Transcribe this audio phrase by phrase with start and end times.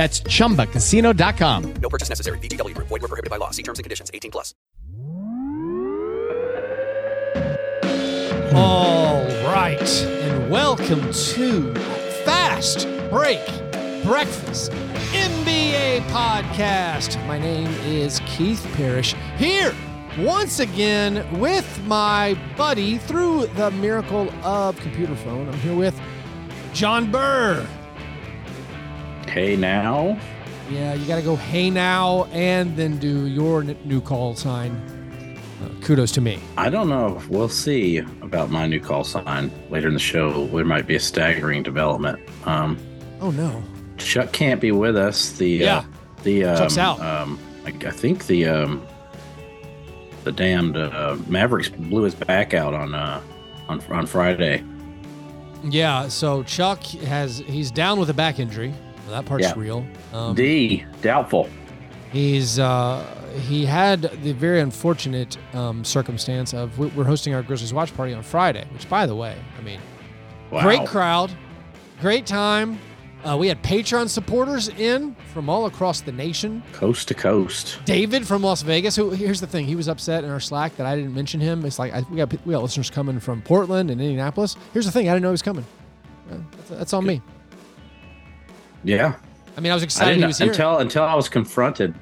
[0.00, 1.74] That's chumbacasino.com.
[1.74, 2.38] No purchase necessary.
[2.38, 2.88] VGW Group.
[2.88, 3.50] Void were prohibited by law.
[3.50, 4.10] See terms and conditions.
[4.14, 4.54] 18 plus.
[8.54, 11.74] All right, and welcome to
[12.24, 13.44] Fast Break
[14.02, 14.72] Breakfast
[15.12, 17.22] NBA Podcast.
[17.26, 19.74] My name is Keith Parrish here
[20.18, 25.46] once again with my buddy through the miracle of computer phone.
[25.46, 26.00] I'm here with
[26.72, 27.68] John Burr.
[29.30, 30.18] Hey now.
[30.68, 34.72] Yeah, you got to go hey now and then do your n- new call sign.
[35.62, 36.38] Uh, kudos to me.
[36.56, 37.20] I don't know.
[37.28, 40.46] We'll see about my new call sign later in the show.
[40.48, 42.18] There might be a staggering development.
[42.44, 42.78] Um,
[43.20, 43.62] Oh no.
[43.98, 45.32] Chuck can't be with us.
[45.32, 45.76] The Yeah.
[45.78, 45.84] uh,
[46.22, 47.00] the um, Chuck's out.
[47.00, 48.86] Um, I, I think the um,
[50.24, 53.20] the damned uh, Mavericks blew his back out on uh,
[53.68, 54.64] on on Friday.
[55.62, 58.72] Yeah, so Chuck has he's down with a back injury.
[59.10, 59.54] That part's Yeah.
[59.56, 59.84] real.
[60.12, 61.48] Um, D doubtful.
[62.12, 63.04] he's uh,
[63.48, 68.12] he had the very unfortunate um, circumstance of we- we're hosting our Grizzlies watch party
[68.12, 68.64] on Friday.
[68.72, 69.78] Which, by the way, I mean,
[70.50, 70.62] Wow.
[70.62, 71.30] great crowd,
[72.00, 72.78] great time.
[73.22, 76.62] Uh, we had Patreon supporters in from all across the nation.
[76.72, 77.78] Coast to coast.
[77.84, 78.96] David from Las Vegas.
[78.96, 81.64] Who here's the thing, he was upset in our Slack that I didn't mention him.
[81.66, 84.56] It's like I, we got we got listeners coming from Portland and Indianapolis.
[84.72, 85.66] Here's the thing, I didn't know he was coming.
[86.32, 87.20] Uh, That's, that's on me.
[88.84, 89.14] Yeah.
[89.56, 90.48] I mean, I was I excited he was here.
[90.48, 91.94] until until I was confronted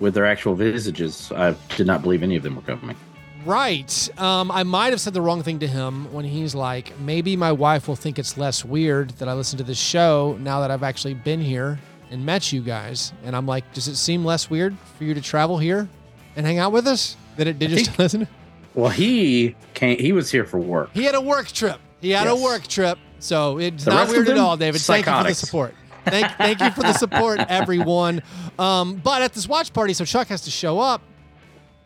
[0.00, 1.30] with their actual visages.
[1.34, 2.96] I did not believe any of them were coming.
[3.44, 4.08] Right.
[4.18, 7.52] Um, I might have said the wrong thing to him when he's like, maybe my
[7.52, 10.82] wife will think it's less weird that I listen to this show now that I've
[10.82, 11.78] actually been here
[12.10, 13.12] and met you guys.
[13.22, 15.88] And I'm like, does it seem less weird for you to travel here
[16.36, 18.28] and hang out with us than it did just to listen?
[18.74, 19.98] Well, he came.
[19.98, 20.90] He was here for work.
[20.94, 21.78] He had a work trip.
[22.00, 22.98] He had a work trip.
[23.20, 24.80] So it's The not weird at all, David.
[24.80, 25.74] Thank you for the support.
[26.04, 28.22] Thank, thank you for the support, everyone.
[28.58, 31.02] Um, but at this watch party, so Chuck has to show up,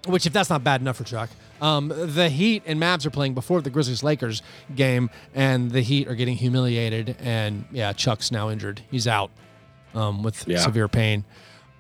[0.07, 1.31] which, if that's not bad enough for Chuck,
[1.61, 4.43] um, the Heat and Mavs are playing before the Grizzlies Lakers
[4.75, 7.17] game, and the Heat are getting humiliated.
[7.21, 8.83] And yeah, Chuck's now injured.
[8.91, 9.31] He's out
[9.95, 10.59] um, with Yeah.
[10.59, 11.25] severe pain.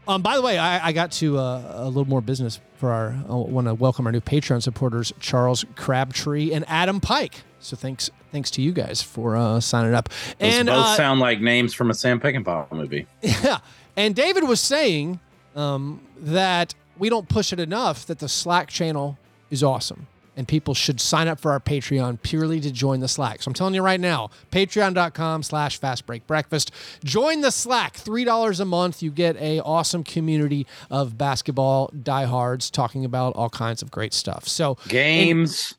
[0.06, 3.10] Um, by the way, I, I got to uh, a little more business for our.
[3.28, 7.42] I want to welcome our new Patreon supporters, Charles Crabtree and Adam Pike.
[7.60, 10.08] So thanks, thanks to you guys for uh, signing up.
[10.08, 13.06] Those and both uh, sound like names from a Sam Peckinpah movie.
[13.22, 13.58] yeah,
[13.96, 15.20] and David was saying
[15.56, 19.18] um, that we don't push it enough that the Slack channel
[19.50, 20.06] is awesome.
[20.36, 23.42] And people should sign up for our Patreon purely to join the Slack.
[23.42, 26.70] So I'm telling you right now, patreon.com slash fast break breakfast.
[27.02, 27.94] Join the Slack.
[27.96, 29.02] $3 a month.
[29.02, 34.46] You get a awesome community of basketball diehards talking about all kinds of great stuff.
[34.46, 35.74] So Games,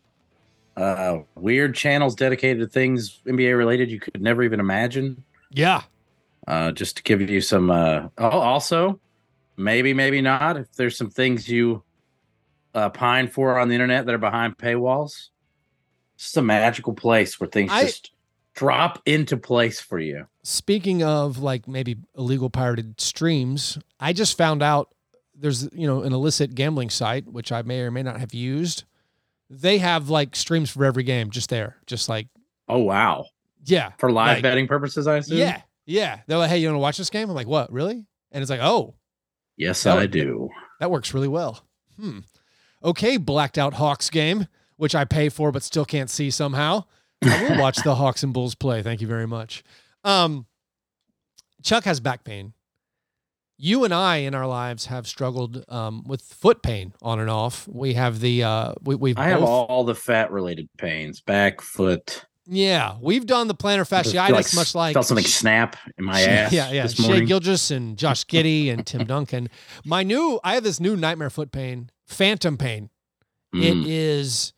[0.79, 5.23] uh, weird channels dedicated to things NBA related you could never even imagine.
[5.51, 5.83] yeah.
[6.47, 7.69] Uh, just to give you some.
[7.69, 8.99] Uh, oh, also,
[9.55, 10.57] maybe, maybe not.
[10.57, 11.83] If there's some things you
[12.73, 15.27] uh, pine for on the internet that are behind paywalls,
[16.15, 18.11] it's a magical place where things I- just
[18.55, 20.25] drop into place for you.
[20.41, 24.89] Speaking of like maybe illegal pirated streams, I just found out
[25.35, 28.85] there's you know an illicit gambling site which I may or may not have used.
[29.49, 32.27] They have like streams for every game just there, just like
[32.67, 33.25] Oh wow!
[33.65, 35.39] yeah, For live like, betting purposes, I assume.
[35.39, 36.19] Yeah, yeah.
[36.27, 37.29] They're like, hey, you want to watch this game?
[37.29, 37.71] I'm like, what?
[37.71, 38.05] Really?
[38.31, 38.95] And it's like, oh,
[39.57, 40.49] Yes, I do.
[40.79, 41.65] that works really well.
[41.99, 42.19] hmm,
[42.83, 44.45] okay, blacked out Hawks game,
[44.77, 46.83] which I pay for but still can't see somehow.
[47.23, 48.83] I will watch the Hawks and Bulls play.
[48.83, 49.63] Thank you very much.
[50.03, 50.45] Um,
[51.63, 52.53] Chuck has back pain.
[53.61, 57.67] You and I in our lives have struggled um, with foot pain on and off.
[57.67, 62.25] We have the uh, we, we've I have all the fat related pains, back, foot.
[62.47, 66.51] yeah we've done the plantar fasciitis much like felt something snap in my ass.
[66.53, 66.83] Yeah, yeah.
[66.83, 67.19] This Shai.
[67.19, 69.49] Gilgeous and Josh Giddy and Tim Duncan.
[69.85, 72.89] My new, I have this new nightmare foot pain, phantom pain.
[73.53, 73.83] It Mm.
[73.87, 74.53] is,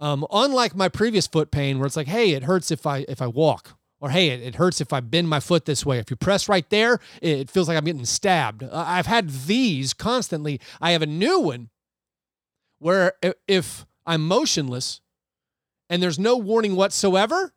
[0.00, 3.22] um, unlike my previous foot pain, where it's like, hey, it hurts if I if
[3.22, 5.98] I walk, or hey, it, it hurts if I bend my foot this way.
[5.98, 8.62] If you press right there, it feels like I'm getting stabbed.
[8.62, 10.60] Uh, I've had these constantly.
[10.78, 11.70] I have a new one
[12.80, 13.14] where
[13.48, 15.00] if I'm motionless
[15.88, 17.54] and there's no warning whatsoever,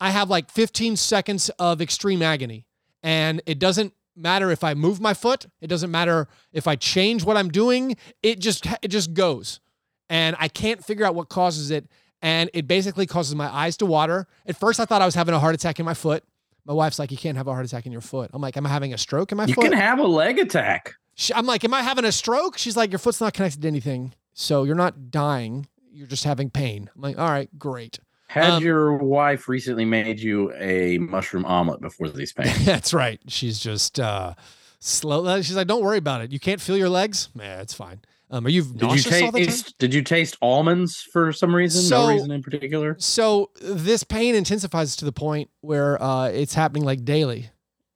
[0.00, 2.64] I have like 15 seconds of extreme agony.
[3.02, 7.24] And it doesn't matter if I move my foot, it doesn't matter if I change
[7.24, 9.60] what I'm doing, it just it just goes.
[10.08, 11.90] And I can't figure out what causes it
[12.22, 14.26] and it basically causes my eyes to water.
[14.46, 16.24] At first I thought I was having a heart attack in my foot.
[16.64, 18.66] My wife's like, "You can't have a heart attack in your foot." I'm like, "Am
[18.66, 20.94] I having a stroke in my You foot?" You can have a leg attack.
[21.14, 22.58] She- I'm like, am I having a stroke?
[22.58, 24.14] She's like, your foot's not connected to anything.
[24.34, 25.66] So you're not dying.
[25.90, 26.88] You're just having pain.
[26.94, 27.98] I'm like, all right, great.
[28.28, 32.64] Had Um, your wife recently made you a mushroom omelet before these pains?
[32.64, 33.18] That's right.
[33.26, 34.34] She's just uh,
[34.78, 35.40] slow.
[35.42, 36.30] She's like, don't worry about it.
[36.32, 37.30] You can't feel your legs?
[37.34, 38.00] Yeah, it's fine.
[38.30, 39.46] Um, are you Did you nauseous all the time?
[39.46, 39.78] taste?
[39.78, 41.82] Did you taste almonds for some reason?
[41.82, 42.96] So- no reason in particular.
[42.98, 47.50] So this pain intensifies to the point where uh, it's happening like daily,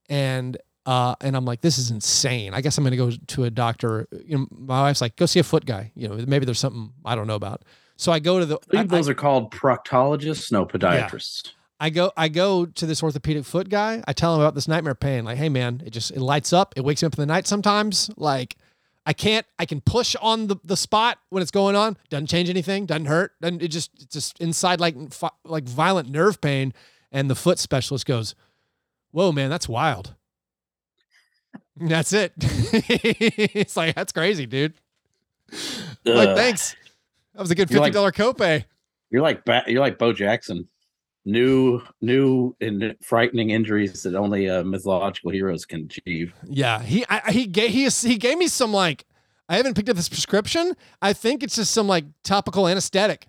[0.08, 0.56] and
[0.86, 2.54] uh, and I'm like, this is insane.
[2.54, 4.08] I guess I'm gonna go to a doctor.
[4.24, 5.92] You know, my wife's like, go see a foot guy.
[5.94, 7.62] You know, maybe there's something I don't know about.
[7.96, 8.58] So I go to the.
[8.74, 11.52] I I- those are called proctologists, no podiatrists.
[11.78, 14.04] I go I go to this orthopedic foot guy.
[14.06, 15.24] I tell him about this nightmare pain.
[15.24, 16.72] Like, hey man, it just it lights up.
[16.76, 18.08] It wakes me up in the night sometimes.
[18.16, 18.56] Like,
[19.04, 19.44] I can't.
[19.58, 21.96] I can push on the, the spot when it's going on.
[22.08, 22.86] Doesn't change anything.
[22.86, 23.32] Doesn't hurt.
[23.40, 24.94] Doesn't it just it's just inside like
[25.44, 26.72] like violent nerve pain.
[27.10, 28.34] And the foot specialist goes,
[29.10, 30.14] "Whoa, man, that's wild."
[31.78, 32.32] And That's it.
[32.38, 34.74] it's like that's crazy, dude.
[36.04, 36.76] Like, thanks.
[37.34, 38.64] That was a good You're fifty like- copay.
[39.10, 40.68] You're like ba- you're like Bo Jackson.
[41.24, 46.34] New, new, and frightening injuries that only uh, mythological heroes can achieve.
[46.44, 49.04] Yeah, he I, he gave he he gave me some like
[49.48, 50.74] I haven't picked up this prescription.
[51.00, 53.28] I think it's just some like topical anesthetic.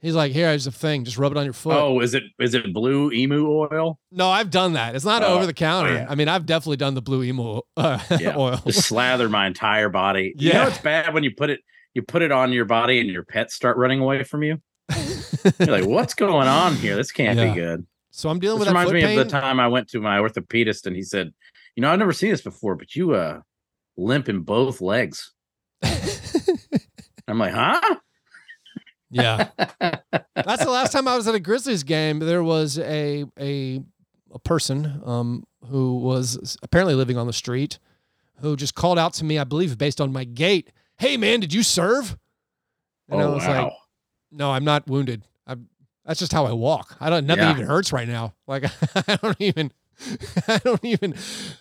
[0.00, 1.76] He's like, here, here's a thing, just rub it on your foot.
[1.76, 3.98] Oh, is it is it blue emu oil?
[4.12, 4.94] No, I've done that.
[4.94, 5.94] It's not Oh, over the counter.
[5.94, 6.06] yeah.
[6.08, 8.34] I mean, I've definitely done the blue emu uh, Yeah.
[8.36, 8.60] oil.
[8.66, 10.34] Just slather my entire body.
[10.36, 10.68] You know Yeah.
[10.68, 11.60] it's bad when you put it
[11.94, 14.60] you put it on your body and your pets start running away from you.
[15.58, 16.96] You're like, what's going on here?
[16.96, 17.52] This can't Yeah.
[17.52, 17.86] be good.
[18.10, 19.18] so I'm dealing This with that reminds foot me pain.
[19.18, 21.32] of the time I went to my orthopedist and he said,
[21.76, 23.40] "You know, I've never seen this before, but you uh
[23.96, 25.32] limp in both legs."
[27.28, 27.96] I'm like, "Huh?"
[29.10, 29.48] yeah,
[29.80, 32.18] that's the last time I was at a Grizzlies game.
[32.18, 33.80] There was a a
[34.32, 37.78] a person um, who was apparently living on the street
[38.40, 39.38] who just called out to me.
[39.38, 40.70] I believe based on my gait.
[40.98, 42.16] Hey man, did you serve?
[43.08, 43.64] And I oh was wow.
[43.64, 43.72] like,
[44.36, 45.22] No, I'm not wounded.
[45.46, 45.68] I'm,
[46.04, 46.96] that's just how I walk.
[47.00, 47.26] I don't.
[47.26, 47.52] Nothing Yeah.
[47.52, 48.34] even hurts right now.
[48.46, 48.64] Like
[49.08, 49.72] I don't even.
[50.48, 51.14] I don't even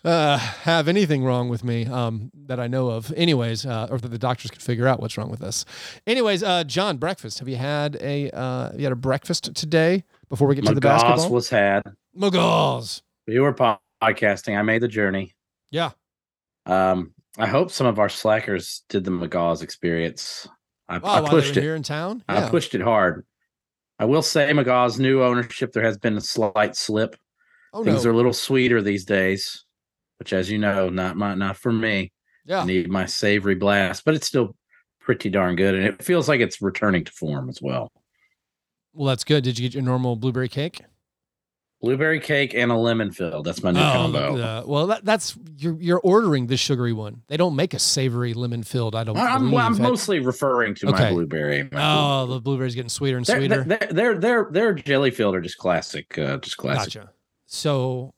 [0.03, 3.13] uh, have anything wrong with me um, that I know of.
[3.15, 5.65] Anyways, uh, or that the doctors could figure out what's wrong with us.
[6.07, 7.37] Anyways, uh, John, breakfast.
[7.37, 10.73] Have you had a uh, have you had a breakfast today before we get to
[10.73, 11.29] the basketball?
[11.29, 11.83] was had.
[12.17, 13.03] Muggles.
[13.27, 14.57] We were podcasting.
[14.57, 15.35] I made the journey.
[15.69, 15.91] Yeah.
[16.65, 20.47] Um, I hope some of our slackers did the Magaz experience.
[20.93, 21.61] I, Oh, I pushed it.
[21.63, 22.23] here in town.
[22.27, 23.25] I pushed it hard.
[23.99, 25.71] I will say, McGaw's new ownership.
[25.71, 27.15] There has been a slight slip.
[27.73, 28.09] Oh Things no.
[28.09, 29.65] are a little sweeter these days,
[30.19, 32.11] which, as you know, not my not for me.
[32.45, 32.61] yeah.
[32.61, 34.55] I need my savory blast, but it's still
[34.99, 37.91] pretty darn good, and it feels like it's returning to form as well.
[38.93, 39.43] Well, that's good.
[39.43, 40.81] Did you get your normal blueberry cake?
[41.83, 43.43] Blueberry cake and a lemon fill.
[43.43, 44.37] That's my new combo.
[44.37, 47.23] the- well, that, that's you're you're ordering the sugary one.
[47.27, 48.95] They don't make a savory lemon filled.
[48.95, 49.17] I don't.
[49.17, 49.59] I'm, believe.
[49.59, 51.03] I'm mostly referring to Okay.
[51.03, 51.63] my blueberry.
[51.69, 53.63] my Oh, the blueberries getting sweeter and They're, sweeter.
[53.65, 56.93] they're, they're, they're, they're jelly filled are just classic, uh, just classic.
[56.93, 57.11] Gotcha.
[57.47, 58.13] So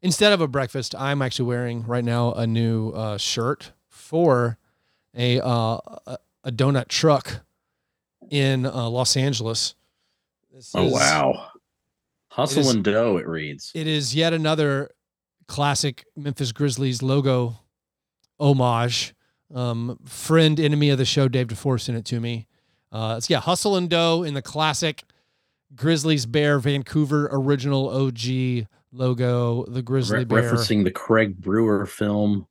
[0.00, 4.56] instead of a breakfast, I'm actually wearing right now a new uh, shirt for
[5.14, 7.40] a uh, a- a donut truck
[8.30, 9.74] in uh, Los Angeles.
[10.50, 11.48] This Oh is- wow,
[12.32, 13.16] hustle is- and dough.
[13.18, 13.70] It reads.
[13.74, 14.90] It is yet another
[15.48, 17.56] classic Memphis Grizzlies logo
[18.40, 19.14] homage.
[19.54, 22.46] Um, friend, enemy of the show, Dave DeFore sent it to me.
[22.90, 25.02] Uh, it's yeah, Hustle and Dough in the classic
[25.74, 30.42] Grizzlies Bear Vancouver original OG logo, the Grizzly Re- Bear.
[30.42, 32.46] referencing the Craig Brewer film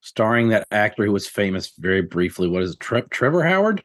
[0.00, 2.48] starring that actor who was famous very briefly.
[2.48, 2.80] What is it?
[2.80, 3.82] Tre- Trevor Howard?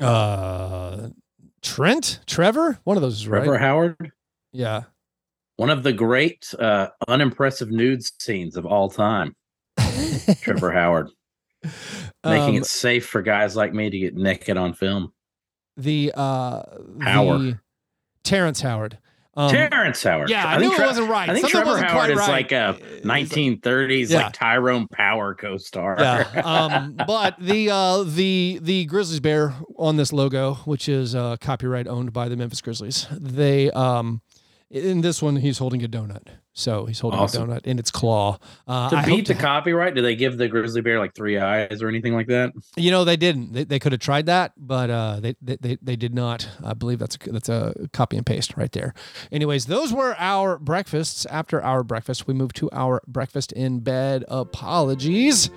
[0.00, 1.08] Uh,
[1.74, 3.60] Trent, Trevor, one of those is Trevor right.
[3.60, 4.12] Howard?
[4.52, 4.84] Yeah.
[5.56, 9.34] One of the great uh, unimpressive nude scenes of all time.
[10.40, 11.08] Trevor Howard.
[12.24, 15.12] Making Um, it safe for guys like me to get naked on film.
[15.76, 16.62] the uh
[17.00, 17.40] Howard.
[17.40, 17.58] the
[18.24, 18.98] Terrence Howard.
[19.36, 20.30] Um, Terrence Howard.
[20.30, 21.28] yeah, I knew it wasn't right.
[21.28, 22.28] I think Something Trevor wasn't Howard quite is right.
[22.28, 24.24] like a 1930s Yeah.
[24.24, 25.96] like Tyrone Power co-star.
[25.98, 26.42] yeah.
[26.44, 31.86] Um, but the uh, the the Grizzlies bear on this logo, which is uh, copyright
[31.86, 34.22] owned by the Memphis Grizzlies, they um,
[34.70, 36.26] in this one he's holding a donut.
[36.58, 37.48] So he's holding Awesome.
[37.48, 38.36] a donut in its claw.
[38.66, 41.38] Uh, to I beat the to- copyright, do they give the grizzly bear like three
[41.38, 42.52] eyes or anything like that?
[42.76, 43.52] You know, they didn't.
[43.52, 46.48] They, they could have tried that, but uh, they, they they they did not.
[46.64, 48.92] I believe that's a, that's a copy and paste right there.
[49.30, 51.26] Anyways, those were our breakfasts.
[51.26, 55.50] After our breakfast, we moved to our breakfast in bed apologies,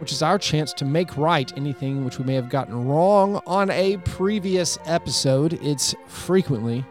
[0.00, 3.70] which is our chance to make right anything which we may have gotten wrong on
[3.70, 5.52] a previous episode.
[5.62, 6.84] It's frequently.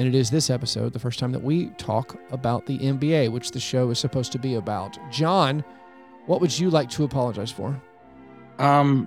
[0.00, 3.50] And it is this episode, the first time that we talk about the NBA, which
[3.50, 4.96] the show is supposed to be about.
[5.10, 5.62] John,
[6.24, 7.78] what would you like to apologize for?
[8.58, 9.06] Um,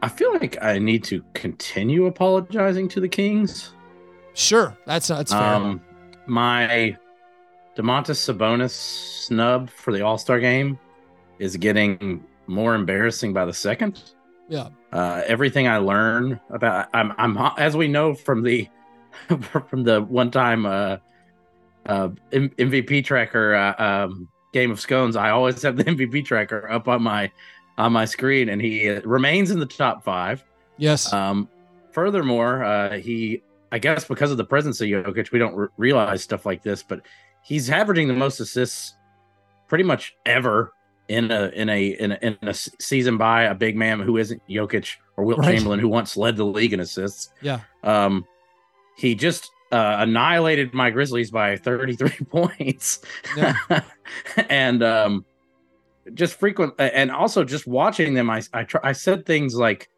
[0.00, 3.74] I feel like I need to continue apologizing to the Kings.
[4.32, 5.42] Sure, that's that's fair.
[5.42, 5.82] Um,
[6.26, 6.96] my
[7.76, 10.78] Domantas Sabonis snub for the All Star game
[11.38, 14.00] is getting more embarrassing by the second.
[14.48, 18.66] yeah, Uh, everything I learn about, I'm, I'm, as we know from the,
[19.70, 20.96] from the one time uh,
[21.86, 23.74] uh, M- MVP tracker uh,
[24.06, 27.30] um, game of scones, I always have the MVP tracker up on my,
[27.76, 30.44] on my screen, and he uh, remains in the top five.
[30.76, 31.48] yes, Um,
[31.92, 36.22] furthermore, uh, he, I guess, because of the presence of Jokic, we don't re- realize
[36.22, 37.00] stuff like this, but
[37.42, 38.94] he's averaging the most assists
[39.68, 40.72] pretty much ever
[41.08, 44.42] in a in a in a, in a season by a big man who isn't
[44.48, 45.54] Jokic or Wilt Right.
[45.56, 47.30] Chamberlain, who once led the league in assists.
[47.40, 47.60] yeah.
[47.82, 48.26] Um,
[48.98, 53.00] he just uh, annihilated my Grizzlies by 33 points,
[53.36, 53.54] Yeah.
[54.48, 55.24] and um,
[56.14, 58.30] just frequent, and also just watching them.
[58.30, 59.88] I I, try, I said things like,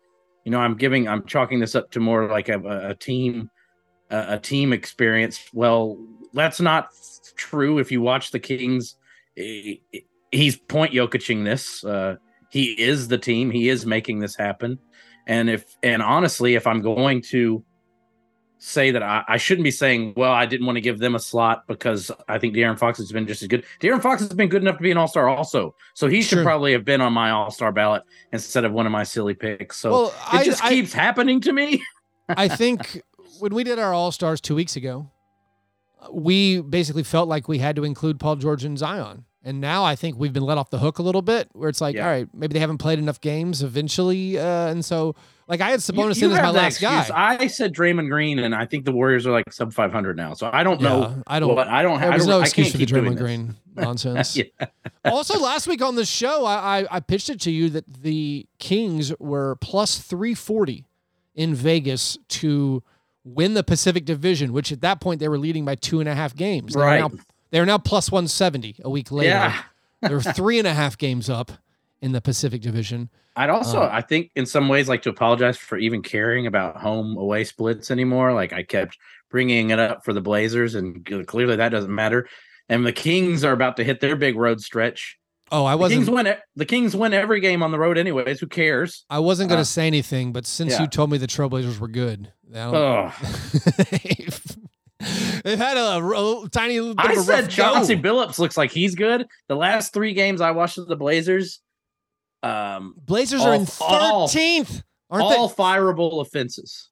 [0.44, 3.50] you know, I'm giving, I'm chalking this up to more like a, a team,
[4.10, 5.40] a, a team experience.
[5.52, 5.98] Well,
[6.32, 6.88] that's not
[7.36, 7.78] true.
[7.78, 8.96] If you watch the Kings,
[9.36, 9.82] he-
[10.32, 11.84] he's point Jokicing this.
[11.84, 12.16] Uh,
[12.50, 13.50] he is the team.
[13.50, 14.78] He is making this happen.
[15.26, 17.64] And if and honestly, if I'm going to
[18.62, 21.18] say that I, I shouldn't be saying, well, I didn't want to give them a
[21.18, 23.64] slot because I think De'Aaron Fox has been just as good.
[23.80, 26.44] De'Aaron Fox has been good enough to be an All Star also, so he should
[26.44, 28.02] probably have been on my All Star ballot
[28.32, 29.78] instead of one of my silly picks.
[29.78, 31.82] So Well, it I- just I- keeps happening to me.
[32.28, 33.02] I think
[33.38, 35.10] when we did our All Stars two weeks ago,
[36.12, 39.24] we basically felt like we had to include Paul George and Zion.
[39.42, 41.80] And now I think we've been let off the hook a little bit, where it's
[41.80, 42.04] like, Yeah.
[42.04, 45.14] all right, maybe they haven't played enough games eventually, uh, and so
[45.48, 47.08] like I had You- Sabonis you in as my last guy.
[47.14, 50.34] I said Draymond Green, and I think the Warriors are like sub 500 now.
[50.34, 51.22] So I don't know.
[51.26, 51.54] I don't.
[51.56, 51.98] What, I don't.
[52.00, 53.16] there I was don't, no excuse can't for the Draymond.
[53.16, 54.36] Green nonsense.
[54.36, 54.44] yeah.
[55.06, 58.46] also, last week on the show, I, I I pitched it to you that the
[58.58, 60.84] Kings were plus three forty
[61.34, 62.82] in Vegas to
[63.24, 66.14] win the Pacific Division, which at that point they were leading by two and a
[66.14, 66.74] half games.
[66.74, 67.00] They are Right.
[67.00, 67.10] now
[67.50, 69.30] they are now plus one seventy a week later.
[69.30, 69.62] Yeah.
[70.02, 71.52] They're three and a half games up
[72.00, 73.10] in the Pacific Division.
[73.36, 76.76] I'd also, Uh, I think, in some ways, like to apologize for even caring about
[76.78, 78.32] home away splits anymore.
[78.32, 78.98] Like I kept
[79.30, 82.28] bringing it up for the Blazers, and clearly that doesn't matter.
[82.68, 85.16] And the Kings are about to hit their big road stretch.
[85.52, 86.00] Oh, I wasn't.
[86.06, 86.34] Kings win.
[86.56, 88.40] The Kings win every game on the road, anyways.
[88.40, 89.04] Who cares?
[89.10, 90.82] I wasn't going to uh, say anything, but since yeah.
[90.82, 93.14] you told me the Trailblazers were good, now Oh,
[95.44, 98.02] they've, had a, ro- tiny bit I of a said Chauncey go.
[98.02, 99.26] Billups looks like he's good.
[99.48, 101.60] The last three games I watched of the Blazers,
[102.42, 105.54] um, Blazers all- are in thirteenth, aren't all they?
[105.54, 106.88] fireable offenses.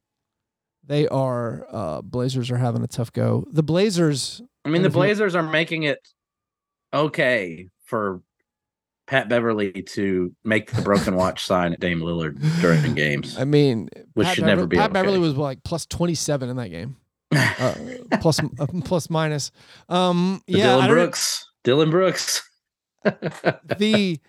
[0.85, 1.67] They are.
[1.71, 3.45] Uh, Blazers are having a tough go.
[3.51, 4.41] The Blazers.
[4.65, 5.99] I mean, the Blazers are making it
[6.93, 8.21] okay for
[9.07, 13.37] Pat Beverley to make the broken watch sign at Dame Lillard during the games.
[13.37, 14.93] I mean, Which Pat should never be Pat okay.
[14.93, 16.97] Beverley was like plus twenty seven in that game.
[17.35, 17.73] Uh,
[18.21, 19.51] plus, uh, plus minus.
[19.87, 21.45] Um, yeah, Dillon Brooks.
[21.63, 22.49] Dillon Brooks.
[23.03, 23.11] the
[23.77, 24.19] the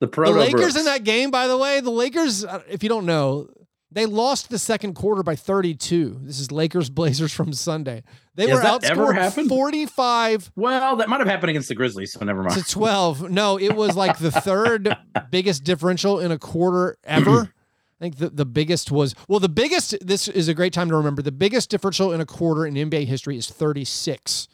[0.00, 0.76] the Lakers Brooks.
[0.76, 3.48] in that game, by the way, the Lakers, uh, if you don't know,
[3.90, 6.18] they lost the second quarter by 32.
[6.22, 8.02] This is Lakers Blazers from Sunday.
[8.34, 9.48] They Has were that ever outscored happened?
[9.48, 12.52] 45 Well, that might have happened against the Grizzlies, so never mind.
[12.52, 12.68] to mind.
[12.68, 13.30] 12.
[13.30, 14.94] No, it was like the third
[15.30, 17.52] biggest differential in a quarter ever.
[18.00, 20.96] I think the, the biggest was, well, the biggest, this is a great time to
[20.96, 21.22] remember.
[21.22, 24.48] The biggest differential in a quarter in NBA history is 36.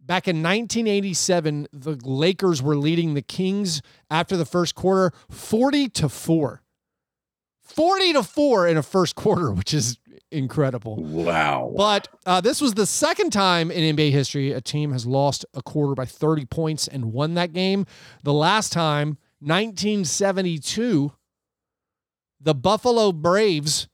[0.00, 3.80] Back in 1987, the Lakers were leading the Kings
[4.10, 6.62] after the first quarter 40 to 4.
[7.62, 9.98] 40 to 4 in a first quarter, which is
[10.32, 10.96] incredible.
[10.96, 11.72] Wow.
[11.76, 15.62] But uh, this was the second time in NBA history a team has lost a
[15.62, 17.86] quarter by 30 points and won that game.
[18.24, 21.12] The last time, 1972,
[22.40, 23.88] the Buffalo Braves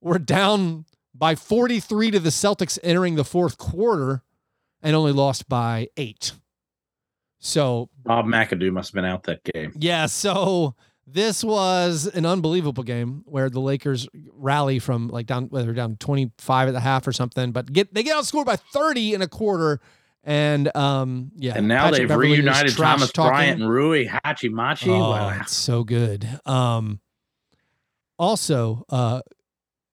[0.00, 4.22] were down by 43 to the Celtics entering the fourth quarter
[4.82, 6.32] and only lost by eight.
[7.38, 9.72] So, Bob McAdoo must have been out that game.
[9.76, 10.74] yeah, so
[11.06, 16.68] this was an unbelievable game where the Lakers rally from like down whether down 25
[16.68, 19.80] at the half or something, but get they get outscored by 30 in a quarter.
[20.24, 21.54] And um yeah.
[21.56, 23.30] And now Patrick they've Beverley is reunited Thomas talking.
[23.30, 24.86] Bryant and Rui Hachimura.
[24.88, 25.38] Oh, wow.
[25.40, 26.28] it's so good.
[26.46, 27.00] Um,
[28.18, 29.22] also, uh,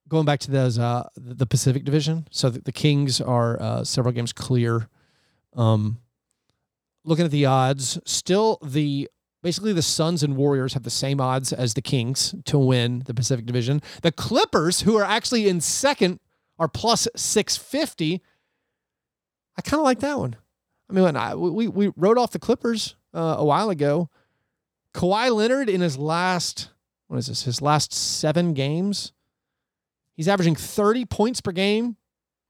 [0.08, 4.12] going back to those uh, the Pacific Division, so the, the Kings are uh, several
[4.12, 4.88] games clear.
[5.56, 5.98] Um,
[7.04, 9.08] looking at the odds, still the
[9.42, 13.14] basically the Suns and Warriors have the same odds as the Kings to win the
[13.14, 13.82] Pacific Division.
[14.02, 16.20] The Clippers, who are actually in second,
[16.58, 18.22] are plus six fifty.
[19.56, 20.36] I kind of like that one.
[20.88, 24.10] I mean, when I, we we wrote off the Clippers uh, a while ago.
[24.92, 26.70] Kawhi Leonard in his last
[27.10, 27.42] what is this?
[27.42, 29.12] His last seven games,
[30.14, 31.96] he's averaging 30 points per game,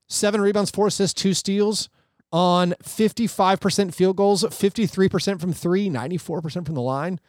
[0.07, 1.89] seven rebounds, four assists, two steals
[2.31, 7.21] on 55% field goals, 53% from three, 94% from the line.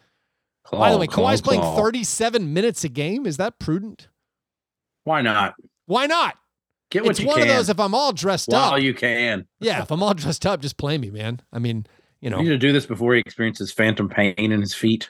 [0.70, 3.24] By the Claw, way, claw, Kawhi's playing 37 minutes a game.
[3.24, 4.08] Is that prudent?
[5.04, 5.54] Why not?
[5.86, 6.36] Why not?
[6.90, 7.48] Get what it's you one can.
[7.48, 8.82] of those if I'm all dressed while up.
[8.82, 9.46] you can.
[9.58, 11.40] yeah, if I'm all dressed up, just play me, man.
[11.50, 11.86] I mean,
[12.20, 12.36] you know.
[12.36, 15.08] You need to do this before he experiences phantom pain in his feet.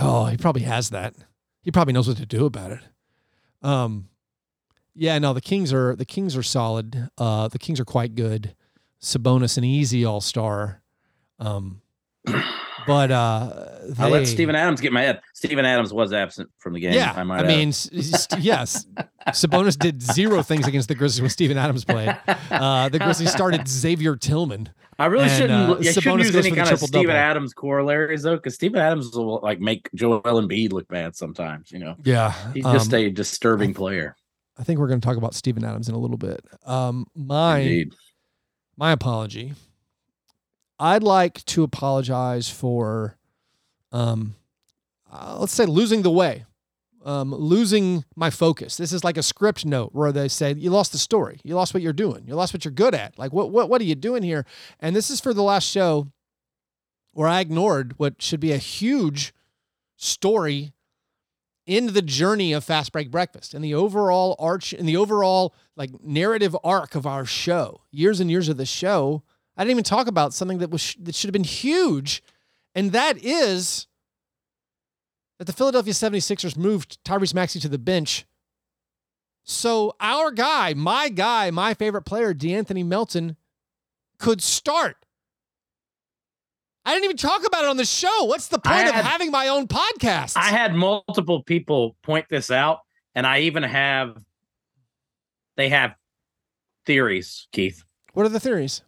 [0.00, 1.14] Oh, he probably has that.
[1.64, 2.80] He probably knows what to do about it.
[3.62, 4.08] Um,
[4.94, 7.08] yeah, no, the Kings are the Kings are solid.
[7.18, 8.54] Uh, the Kings are quite good.
[9.00, 10.82] Sabonis an easy All Star.
[11.38, 11.80] Um,
[12.86, 13.68] but uh,
[13.98, 15.20] I let Steven Adams get my head.
[15.34, 16.92] Steven Adams was absent from the game.
[16.92, 17.68] Yeah, I I, mean,
[18.38, 18.86] yes,
[19.28, 22.16] Sabonis did zero things against the Grizzlies when Steven Adams played.
[22.50, 24.70] Uh, the Grizzlies started Xavier Tillman.
[24.98, 25.70] I really and, shouldn't.
[25.70, 27.00] uh, shouldn't use any kind of triple-double.
[27.02, 31.72] Steven Adams corollaries though, because Steven Adams will like make Joel Embiid look bad sometimes.
[31.72, 34.16] You know, Yeah, he's just um, a disturbing player.
[34.56, 36.44] I think we're going to talk about Steven Adams in a little bit.
[36.64, 37.94] Um, my Indeed.
[38.76, 39.54] my apology.
[40.78, 43.16] I'd like to apologize for,
[43.92, 44.34] um,
[45.10, 46.44] uh, let's say losing the way,
[47.04, 48.76] um, losing my focus.
[48.76, 51.74] This is like a script note where they say you lost the story, you lost
[51.74, 53.18] what you're doing, you lost what you're good at.
[53.18, 54.46] Like what what what are you doing here?
[54.80, 56.08] And this is for the last show
[57.12, 59.32] where I ignored what should be a huge
[59.96, 60.72] story
[61.66, 65.90] in the journey of fast break breakfast and the overall arch and the overall like
[66.02, 69.22] narrative arc of our show years and years of the show
[69.56, 72.22] i didn't even talk about something that was that should have been huge
[72.74, 73.86] and that is
[75.44, 78.24] that the philadelphia 76ers moved tyrese maxey to the bench
[79.42, 83.36] so our guy my guy my favorite player deanthony melton
[84.18, 84.96] could start
[86.86, 88.24] I didn't even talk about it on the show.
[88.24, 90.34] What's the point of having my own podcast?
[90.36, 92.80] I had multiple people point this out,
[93.14, 94.22] and I even have.
[95.56, 95.94] They have
[96.84, 97.82] theories, Keith.
[98.12, 98.82] What are the theories?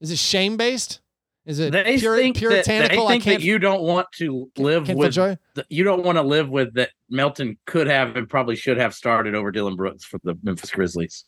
[0.00, 1.02] Is it shame based?
[1.50, 3.08] Is it They pure, think that, they puritanical?
[3.08, 5.14] think I can't, that you don't want to live can't with.
[5.16, 6.90] The, you don't want to live with that.
[7.08, 11.24] Melton could have and probably should have started over Dillon Brooks for the Memphis Grizzlies.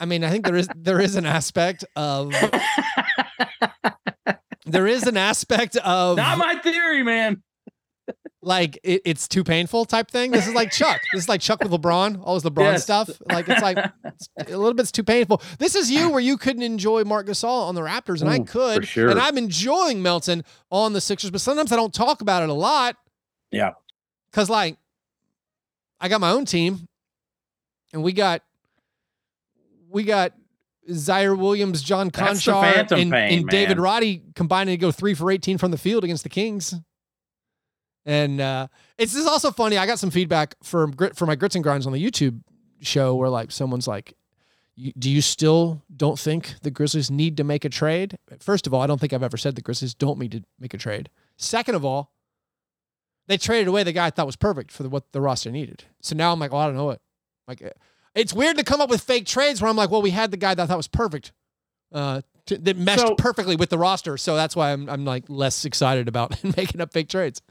[0.00, 2.32] I mean, I think there is there is an aspect of
[4.64, 7.42] there is an aspect of Not my theory, man.
[8.46, 10.30] Like it, it's too painful type thing.
[10.30, 11.00] This is like Chuck.
[11.12, 12.84] This is like Chuck with LeBron, all his LeBron Yes.
[12.84, 13.10] stuff.
[13.28, 15.42] Like it's like it's a little bit's too painful.
[15.58, 18.82] This is you where you couldn't enjoy Marc Gasol on the Raptors, and I could,
[18.82, 19.10] for sure.
[19.10, 22.52] and I'm enjoying Melton on the Sixers, but sometimes I don't talk about it a
[22.54, 22.94] lot.
[23.50, 23.72] Yeah.
[24.32, 24.76] Cause like
[26.00, 26.86] I got my own team
[27.92, 28.42] and we got
[29.88, 30.34] we got
[30.88, 33.80] Ziaire Williams, John Konchar, and, pain, and David.
[33.80, 36.74] Roddy combining to go three for 18 from the field against the Kings.
[38.06, 39.76] And uh, it's this is also funny.
[39.76, 42.40] I got some feedback for grit for my grits and grinds on the YouTube
[42.80, 44.14] show where like someone's like,
[44.96, 48.80] "Do you still don't think the Grizzlies need to make a trade?" First of all,
[48.80, 51.10] I don't think I've ever said the Grizzlies don't need to make a trade.
[51.36, 52.12] Second of all,
[53.26, 55.82] they traded away the guy I thought was perfect for the, what the roster needed.
[56.00, 57.00] So now I'm like, well, I don't know what.
[57.48, 57.70] Like, uh,
[58.14, 60.36] it's weird to come up with fake trades where I'm like, well, we had the
[60.36, 61.32] guy that I thought was perfect,
[61.92, 64.16] uh, to, that meshed So- perfectly with the roster.
[64.16, 67.42] So that's why I'm I'm like less excited about making up fake trades.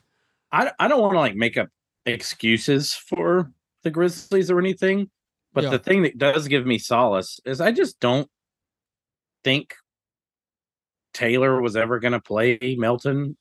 [0.51, 1.69] I I don't want to like make up
[2.05, 3.51] excuses for
[3.83, 5.09] the Grizzlies or anything,
[5.53, 5.69] but Yeah.
[5.71, 8.29] the thing that does give me solace is I just don't
[9.43, 9.75] think
[11.13, 13.37] Taylor was ever going to play Melton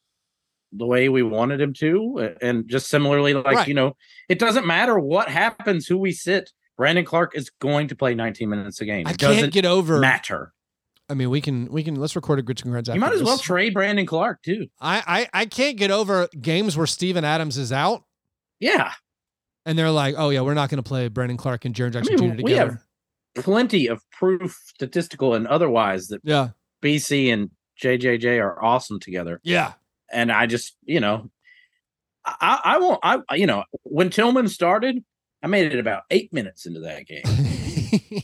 [0.73, 2.37] the way we wanted him to.
[2.41, 3.69] And just similarly, like, Right.
[3.69, 3.97] you know,
[4.29, 6.53] it doesn't matter what happens, who we sit.
[6.77, 9.07] Brandon Clarke is going to play 19 minutes a game.
[9.07, 9.99] I It doesn't can't get over.
[9.99, 10.53] matter.
[11.09, 12.89] I mean, we can we can let's record a grits and grunts.
[12.89, 13.43] You might as well this.
[13.45, 14.69] trade Brandon Clarke too.
[14.81, 18.05] I, I I can't get over games where Steven Adams is out
[18.61, 18.93] Yeah.
[19.67, 21.91] and they're like, oh yeah, we're not going to play Brandon Clarke and Jaren I
[22.01, 22.43] Jackson mean, Jr.
[22.43, 22.71] we together.
[23.35, 26.49] have plenty of proof, statistical and otherwise, that yeah,
[26.83, 27.51] BC and
[27.83, 29.41] JJJ are awesome together.
[29.43, 29.73] yeah.
[30.13, 31.29] and I just, you know,
[32.25, 35.05] I, I won't, I, you know, when Tillman started,
[35.43, 37.25] I made it about eight minutes into that game.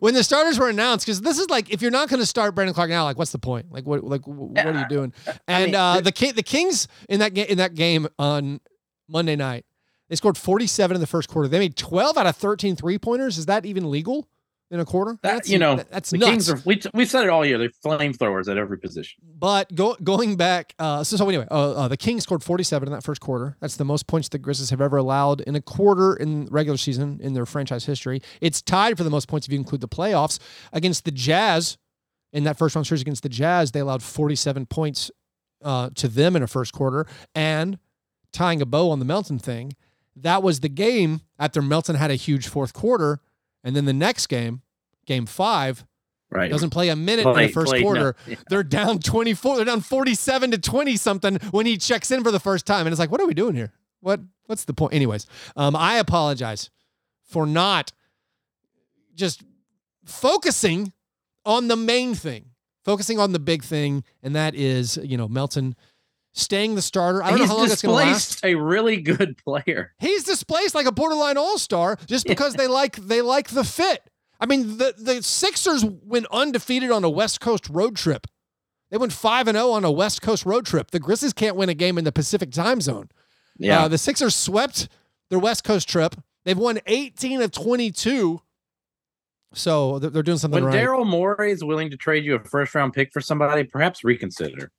[0.00, 2.54] when the starters were announced, because this is like, if you're not going to start
[2.54, 3.70] Brandon Clarke now, like, what's the point?
[3.70, 5.12] Like, what, like, wh- what are you doing?
[5.48, 8.60] And mean, uh, the- the Ki- the Kings in that game in that game on
[9.08, 9.64] Monday night,
[10.08, 11.48] they scored 47 in the first quarter.
[11.48, 13.38] They made 12 out of 13 three pointers.
[13.38, 14.28] Is that even legal
[14.70, 15.18] in a quarter?
[15.22, 16.30] That, That's you know, that- that's the nuts.
[16.30, 17.58] Kings are, we, we've said it all year.
[17.58, 19.22] They're flamethrowers at every position.
[19.38, 22.92] But go, going back, uh, so, so anyway, uh, uh, the Kings scored 47 in
[22.92, 23.56] that first quarter.
[23.60, 27.20] That's the most points the Grizzlies have ever allowed in a quarter in regular season
[27.22, 28.20] in their franchise history.
[28.40, 30.38] It's tied for the most points if you include the playoffs
[30.72, 31.76] against the Jazz.
[32.32, 35.08] In that first round series against the Jazz, they allowed 47 points
[35.62, 37.06] uh, to them in a first quarter.
[37.32, 37.78] And
[38.32, 39.74] tying a bow on the Melton thing,
[40.16, 43.20] that was the game after Melton had a huge fourth quarter.
[43.64, 44.62] And then the next game,
[45.06, 45.84] game five,
[46.30, 46.50] Right.
[46.50, 48.16] doesn't play a minute in the first played no- quarter.
[48.26, 48.36] yeah.
[48.48, 49.56] They're down 24.
[49.56, 52.86] They're down 47 to 20 something when he checks in for the first time.
[52.86, 53.72] And it's like, what are we doing here?
[54.00, 54.92] What what's the point?
[54.94, 56.70] Anyways, um, I apologize
[57.24, 57.92] for not
[59.14, 59.42] just
[60.04, 60.92] focusing
[61.46, 62.46] on the main thing,
[62.84, 65.76] focusing on the big thing, and that is, you know, Melton
[66.34, 67.22] staying the starter.
[67.22, 68.28] I don't He's know how long it's gonna last.
[68.32, 69.94] displaced a really good player.
[69.98, 74.10] He's displaced like a borderline all-star just because they like they like the fit.
[74.40, 78.26] I mean, the the Sixers went undefeated on a West Coast road trip.
[78.90, 80.90] They went 5 and 0 on a West Coast road trip.
[80.90, 83.08] The Grizzlies can't win a game in the Pacific time zone.
[83.56, 83.84] Yeah.
[83.84, 84.88] Uh, the Sixers swept
[85.30, 86.14] their West Coast trip.
[86.44, 88.40] They've won 18 of 22.
[89.54, 90.84] So they're they're doing something when right.
[90.84, 94.70] Daryl Morey is willing to trade you a first round pick for somebody, perhaps reconsider.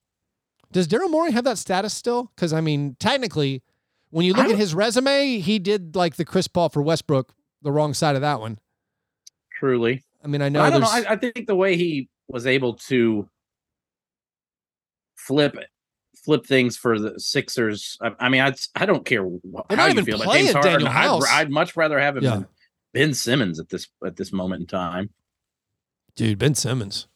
[0.71, 2.32] Does Daryl Morey have that status still?
[2.36, 3.63] Because I mean, technically,
[4.10, 7.71] when you look at his resume, he did like the Chris Paul for Westbrook, the
[7.71, 8.60] wrong side of that one.
[9.58, 10.04] Truly.
[10.23, 10.88] I mean, I know I don't know.
[10.89, 13.30] I, I think the way he was able to
[15.15, 15.67] flip it,
[16.23, 17.97] flip things for the Sixers.
[18.01, 20.88] I, I mean, I I don't care wh- how you feel about James Harden.
[20.88, 22.36] I'd, I'd much rather have him Yeah.
[22.36, 22.47] than
[22.93, 25.10] Ben Simmons at this at this moment in time.
[26.15, 27.08] dude Ben Simmons.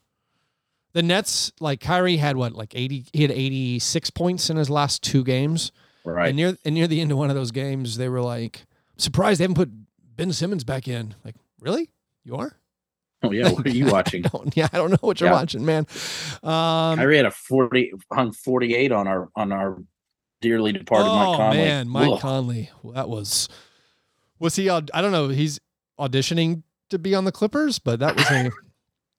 [0.93, 5.03] The Nets, like Kyrie had what, like 80, he had 86 points in his last
[5.03, 5.71] two games.
[6.03, 6.29] Right.
[6.29, 8.65] And near and near the end of one of those games, they were like,
[8.97, 9.69] surprised they haven't put
[10.15, 11.13] Ben Simmons back in.
[11.23, 11.89] Like, really?
[12.23, 12.53] You are?
[13.21, 13.49] oh yeah.
[13.51, 14.25] What are you watching?
[14.25, 15.35] I yeah, I don't know what you're Yeah.
[15.35, 15.85] watching, man.
[16.41, 19.77] Um, Kyrie had a forty hung forty eight on our on our
[20.41, 21.57] dearly departed oh Mike Conley.
[21.57, 22.19] man, Mike Ugh.
[22.21, 22.69] Conley.
[22.93, 23.47] That was
[24.39, 24.69] was he?
[24.69, 25.27] I don't know.
[25.27, 25.59] He's
[25.99, 28.51] auditioning to be on the Clippers, but that was a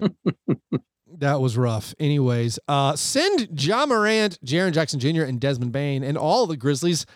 [1.19, 1.95] that was rough.
[1.99, 7.07] Anyways, uh, send Ja Morant, Jaren Jackson Jr., and Desmond Bane, and all the Grizzlies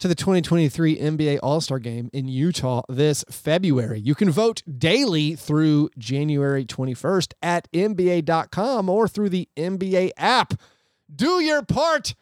[0.00, 4.00] to the 2023 NBA All Star Game in Utah this February.
[4.00, 10.54] You can vote daily through January 21st at NBA.com or through the NBA app.
[11.14, 12.14] Do your part,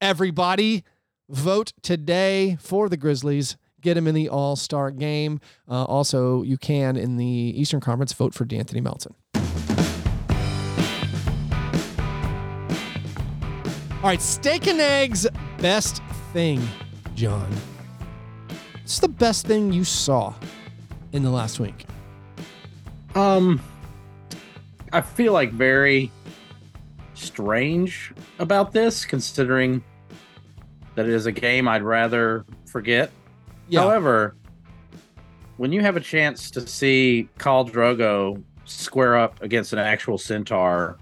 [0.00, 0.84] everybody.
[1.28, 3.56] Vote today for the Grizzlies.
[3.80, 5.40] Get them in the All Star game.
[5.68, 9.14] Uh, also, you can in the Eastern Conference vote for De'Anthony Melton.
[14.02, 15.26] All right, steak and eggs,
[15.58, 16.62] best thing,
[17.14, 17.50] John.
[18.74, 20.34] What's the best thing you saw
[21.12, 21.86] in the last week?
[23.14, 23.60] Um,
[24.92, 26.12] I feel like very
[27.14, 29.82] strange about this, considering
[30.94, 33.10] that it is a game I'd rather forget.
[33.72, 34.36] However,
[35.56, 40.98] when you have a chance to see Khal Drogo square up against an actual centaur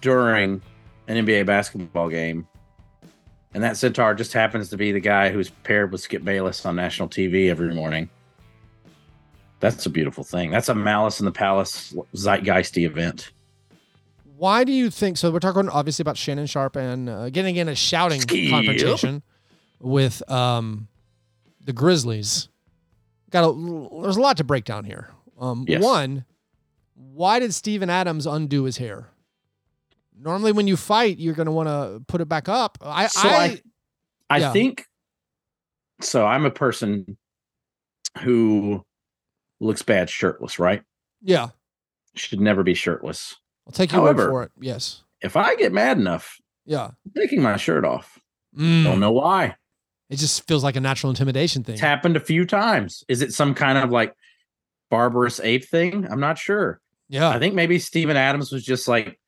[0.00, 0.62] during
[1.08, 2.46] an NBA basketball game,
[3.54, 6.76] and that centaur just happens to be the guy who's paired with Skip Bayless on
[6.76, 8.08] national TV every morning.
[9.60, 10.50] That's a beautiful thing.
[10.52, 13.32] That's a Malice in the Palace zeitgeisty event.
[14.36, 15.32] Why do you think so?
[15.32, 18.50] We're talking obviously about Shannon Sharpe and uh, getting in a shouting Skip.
[18.50, 19.22] confrontation
[19.80, 20.86] with um,
[21.64, 22.48] the Grizzlies.
[23.30, 25.10] Got a, there's a lot to break down here.
[25.40, 25.82] Um, Yes.
[25.82, 26.24] One,
[26.94, 29.08] why did Steven Adams undo his hair?
[30.20, 32.78] Normally, when you fight, you're going to want to put it back up.
[32.82, 33.62] I, So I, I-
[34.30, 34.52] I Yeah.
[34.52, 34.84] think
[36.02, 36.26] so.
[36.26, 37.16] I'm a person
[38.22, 38.84] who
[39.60, 40.82] looks bad shirtless, right?
[41.22, 41.48] yeah,
[42.14, 43.36] Should never be shirtless.
[43.66, 44.52] I'll take your However- word for it.
[44.60, 45.02] Yes.
[45.20, 46.86] if I get mad enough, Yeah.
[46.88, 48.18] I'm taking my shirt off.
[48.56, 48.84] Mm.
[48.84, 49.56] Don't know why.
[50.10, 51.74] It just feels like a natural intimidation thing.
[51.74, 53.04] It's happened a few times.
[53.08, 54.14] Is it some kind of like
[54.90, 56.06] barbarous ape thing?
[56.10, 56.80] I'm not sure.
[57.08, 57.28] yeah.
[57.30, 59.18] I think maybe Steven Adams was just like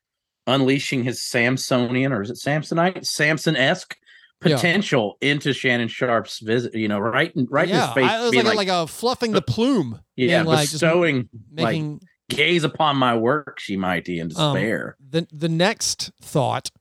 [0.47, 3.95] unleashing his Samsonian or is it Samsonite, Samson esque
[4.43, 4.55] Yeah.
[4.55, 6.73] potential into Shannon Sharpe's visit.
[6.75, 8.67] You know, right, in- right in his face, I, it was like, like, a, like
[8.69, 9.99] a fluffing the plume.
[10.15, 14.95] yeah, like bestowing, like making gaze upon my work, she mighty in Um, despair.
[15.09, 16.71] the the next thought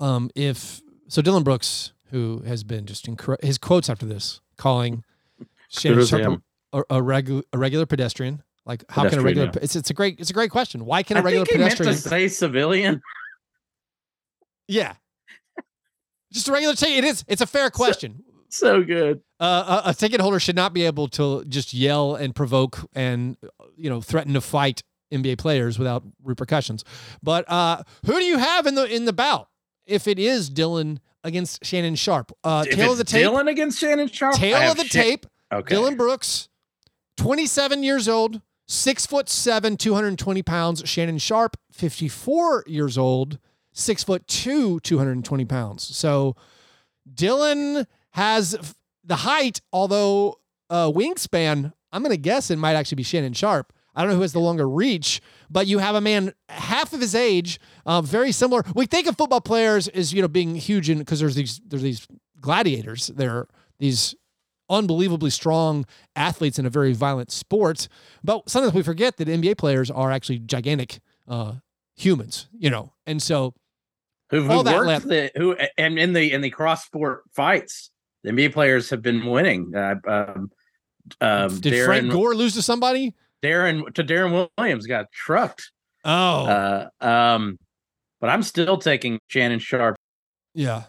[0.00, 5.04] um if so dillon brooks who has been just incredible his quotes after this calling
[5.68, 6.42] Shannon Sharpe
[6.72, 9.60] a, a, regu- a regular pedestrian like how can a regular yeah.
[9.62, 11.64] it's, it's a great it's a great question why can a I regular think he
[11.64, 13.02] meant pedestrian to say civilian.
[14.68, 14.94] yeah
[16.32, 19.20] just a regular ticket it is it's a fair question So good.
[19.40, 23.36] uh, a, a ticket holder should not be able to just yell and provoke and
[23.76, 26.84] you know threaten to fight NBA players without repercussions.
[27.22, 29.48] But uh, who do you have in the in the bout?
[29.84, 33.78] If it is Dillon against Shannon Sharpe, uh, If tail of the tape, Dillon against
[33.78, 34.36] Shannon Sharpe.
[34.36, 35.26] I tail have of the shit- tape.
[35.52, 35.74] Okay.
[35.74, 36.48] Dillon Brooks,
[37.18, 38.40] twenty seven years old,
[38.72, 40.82] six foot seven, two hundred and twenty pounds.
[40.88, 43.38] Shannon Sharpe, fifty four years old,
[43.72, 45.94] six foot two, two hundred and twenty pounds.
[45.94, 46.34] So
[47.12, 48.56] Dillon has
[49.04, 50.38] the height, although
[50.70, 53.72] uh, wingspan, I'm going to guess it might actually be Shannon Sharpe.
[53.94, 57.00] I don't know who has the longer reach, but you have a man half of
[57.02, 58.64] his age, uh, very similar.
[58.74, 61.82] We think of football players as you know being huge in because there's these there's
[61.82, 62.06] these
[62.40, 63.08] gladiators.
[63.08, 64.14] They're these
[64.68, 65.84] unbelievably strong
[66.16, 67.88] athletes in a very violent sport.
[68.24, 71.54] But sometimes we forget that NBA players are actually gigantic uh,
[71.96, 73.54] humans, you know, and so
[74.30, 77.90] who, all who that left- the who and in the in the cross sport fights,
[78.22, 79.74] the NBA players have been winning.
[79.74, 80.50] Uh, um,
[81.20, 83.14] um, did Deron, Frank Gore lose to somebody?
[83.42, 85.70] Deron to Deron Williams got trucked.
[86.04, 87.58] Oh, Uh, um,
[88.20, 89.96] but I'm still taking Shannon Sharpe.
[90.54, 90.84] yeah.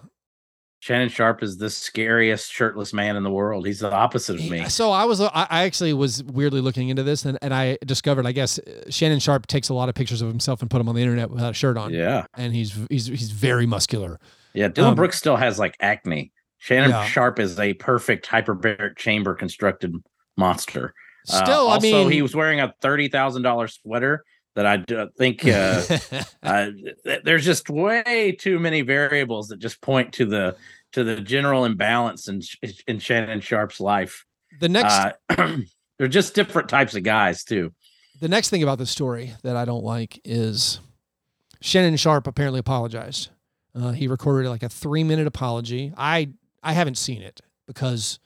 [0.84, 3.65] Shannon Sharpe is the scariest shirtless man in the world.
[3.65, 4.65] He's the opposite of me.
[4.67, 8.28] So I was, I I actually was weirdly looking into this, and, and I discovered,
[8.28, 10.89] I guess, uh, Shannon Sharpe takes a lot of pictures of himself and put them
[10.89, 14.19] on the internet without a shirt on, Yeah, and he's he's he's very muscular.
[14.54, 14.67] yeah.
[14.67, 16.34] Dillon Um, Brooks still has like acne.
[16.58, 17.06] Shannon Yeah.
[17.06, 19.96] Sharp is a perfect hyperbaric chamber constructed
[20.36, 20.93] monster.
[21.32, 24.84] Uh, Still, I also, mean, he was wearing a thirty thousand dollars sweater that I
[25.18, 25.82] think uh,
[26.44, 26.70] uh,
[27.24, 30.56] there's just way too many variables that just point to the
[30.92, 32.42] to the general imbalance in
[32.88, 34.26] in Shannon Sharpe's life.
[34.60, 35.58] the next Uh,
[35.98, 37.74] they're just different types of guys too.
[38.20, 40.80] the next thing about the story that I don't like is
[41.62, 43.30] Shannon Sharpe apparently apologized.
[43.76, 45.94] Uh, he recorded like a three minute apology.
[45.98, 46.30] I
[46.62, 48.20] I haven't seen it because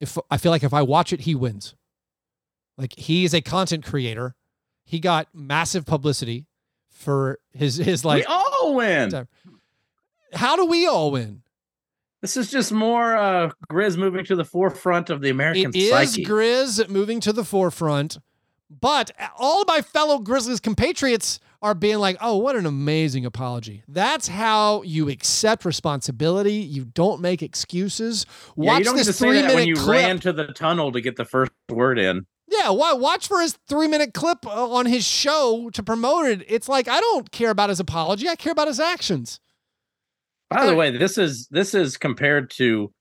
[0.00, 1.74] if I feel like if I watch it, he wins.
[2.78, 4.34] Like he is a content creator.
[4.90, 6.46] He got massive publicity
[6.90, 8.26] for his his like.
[8.26, 9.28] we all win.
[10.32, 11.42] How do we all win?
[12.22, 15.90] This is just more uh, Grizz moving to the forefront of the American It is
[15.90, 16.24] psyche.
[16.24, 18.18] Grizz moving to the forefront,
[18.68, 23.84] but all of my fellow Grizzlies compatriots are being like, "Oh, what an amazing apology!"
[23.86, 26.54] That's how you accept responsibility.
[26.54, 28.26] You don't make excuses.
[28.56, 29.98] yeah, Watch you don't this three that minute when you clip.
[30.02, 32.26] ran to the tunnel to get the first word in.
[32.50, 36.44] Yeah, wa- watch for his three minute clip uh, on his show to promote it.
[36.48, 38.28] It's like I don't care about his apology.
[38.28, 39.40] I care about his actions.
[40.50, 42.92] By the Uh, way, this is this is compared to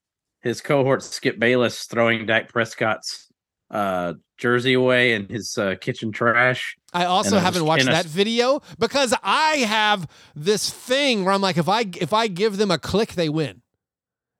[0.41, 3.27] his cohort Skip Bayless throwing Dak Prescott's
[3.71, 6.75] uh, jersey away in his uh, kitchen trash.
[6.93, 11.41] I also And haven't watched a- that video because I have this thing where I'm
[11.41, 13.61] like, if I if I give them a click, they win,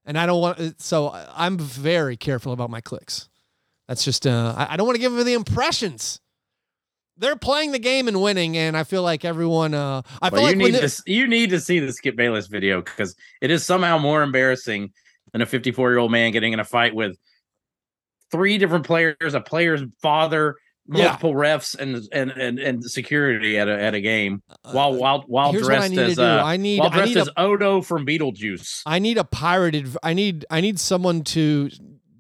[0.06, 0.82] and I don't want.
[0.82, 3.29] So I'm very careful about my clicks.
[3.90, 6.22] That's just uh, I, I don't want to give them the impressions.
[7.18, 9.74] They're playing the game and winning, and I feel like everyone.
[9.74, 12.46] Uh, I feel Well, you like need to you need to see the Skip Bayless
[12.46, 14.94] video because it is somehow more embarrassing
[15.34, 17.18] than a 54 year old man getting in a fight with
[18.32, 21.06] three different players, a player's father, Yeah.
[21.06, 25.24] multiple refs, and and and and security at a at a game while uh, while
[25.26, 27.30] while here's what I dressed as uh, I need while I dressed need a as
[27.38, 28.84] Otho from Beetlejuice.
[28.86, 29.98] I need a pirated.
[30.04, 31.72] I need I need someone to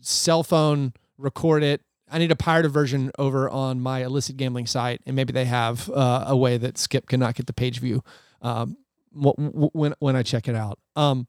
[0.01, 1.81] cell phone record it.
[2.11, 5.89] I need a pirated version over on my illicit gambling site, and maybe they have
[5.91, 8.03] uh, a way that Skip cannot get the page view
[8.41, 8.77] um,
[9.13, 10.79] wh- wh- when when I check it out.
[10.95, 11.27] Um,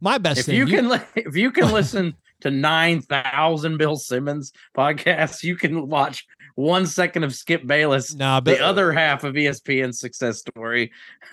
[0.00, 0.56] my best if thing.
[0.56, 6.26] you can li- if you can listen to 9000 bill simmons podcasts you can watch
[6.54, 10.90] one second of skip bayless nah, but the other half of espn's success story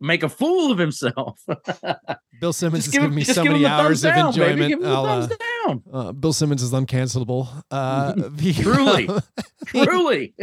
[0.00, 1.40] make a fool of himself
[2.40, 4.84] Bill Simmons has give given him- me so many hours of down, enjoyment.
[4.84, 5.26] Uh,
[5.66, 5.82] down.
[5.92, 7.48] Uh, Bill Simmons is uncancelable.
[7.70, 8.12] Uh,
[8.62, 9.08] Truly.
[9.66, 10.34] Truly.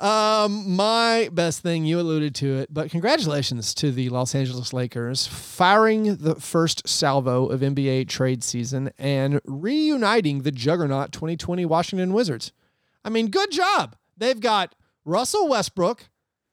[0.00, 5.26] um, my best thing, you alluded to it, but congratulations to the Los Angeles Lakers
[5.26, 12.52] firing the first salvo of NBA trade season and reuniting the juggernaut 2020 Washington Wizards.
[13.04, 13.96] I mean, good job.
[14.16, 16.08] They've got Russell Westbrook,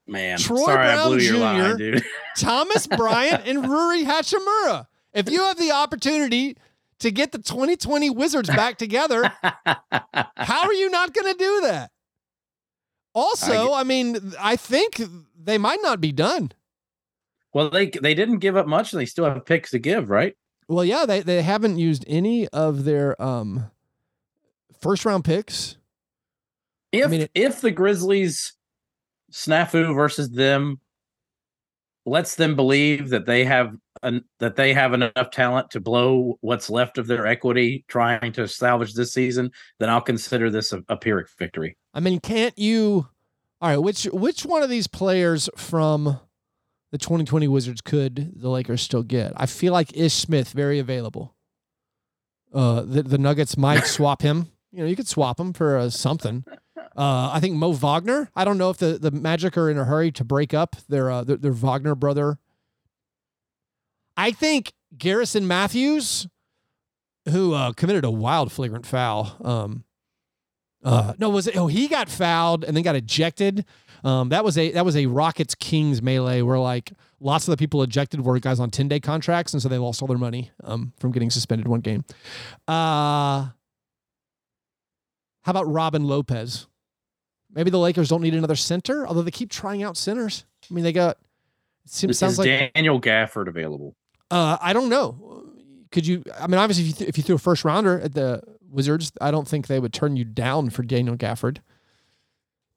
[0.10, 1.40] Man, Troy sorry I Brown blew your Jr.
[1.40, 2.06] line, dude.
[2.38, 4.88] Thomas Bryant, and Rui Hachimura.
[5.14, 6.58] If you have the opportunity
[7.00, 11.92] to get the 2020 Wizards back together, how are you not going to do that?
[13.14, 15.02] Also, I, mean, I think
[15.38, 16.52] they might not be done.
[17.54, 20.38] Well, they they didn't give up much, and they still have picks to give, right?
[20.68, 23.72] Well, yeah, they they haven't used any of their um
[24.80, 25.76] first round picks.
[26.92, 28.54] If mean, it- if the Grizzlies
[29.32, 30.80] snafu versus them
[32.06, 36.70] lets them believe that they have an, that they have enough talent to blow what's
[36.70, 40.98] left of their equity trying to salvage this season, then I'll consider this a, a
[40.98, 41.78] Pyrrhic victory.
[41.94, 43.08] I mean, can't you?
[43.62, 46.20] All right, which which one of these players from
[46.92, 49.34] the 2020 Wizards could the Lakers still get?
[49.36, 51.36] I feel like Ish Smith very available.
[52.54, 54.52] Uh, the the Nuggets might swap him.
[54.72, 56.46] You know, you could swap him for uh, something.
[56.96, 58.30] Uh, I think Mo Wagner.
[58.36, 61.10] I don't know if the, the Magic are in a hurry to break up their
[61.10, 62.40] uh, their, their Wagner brother.
[64.18, 66.28] I think Garrison Matthews,
[67.30, 69.38] who uh, committed a wild flagrant foul.
[69.44, 69.84] Um,
[70.84, 71.58] uh, no, was it?
[71.58, 73.66] Oh, he got fouled and then got ejected.
[74.04, 77.58] Um, that was a that was a Rockets Kings melee where like lots of the
[77.58, 80.52] people ejected were guys on ten day contracts, and so they lost all their money
[80.64, 82.06] um, from getting suspended one game.
[82.68, 83.52] Uh,
[85.44, 86.68] how about Robin Lopez?
[87.54, 90.46] Maybe the Lakers don't need another center, although they keep trying out centers.
[90.70, 91.18] I mean, they got.
[91.86, 93.96] It seems, Is sounds like Daniel Gafford available?
[94.30, 95.46] uh, I don't know.
[95.92, 96.24] Could you?
[96.40, 99.12] I mean, obviously, if you, th- if you threw a first rounder at the Wizards,
[99.20, 101.58] I don't think they would turn you down for Daniel Gafford.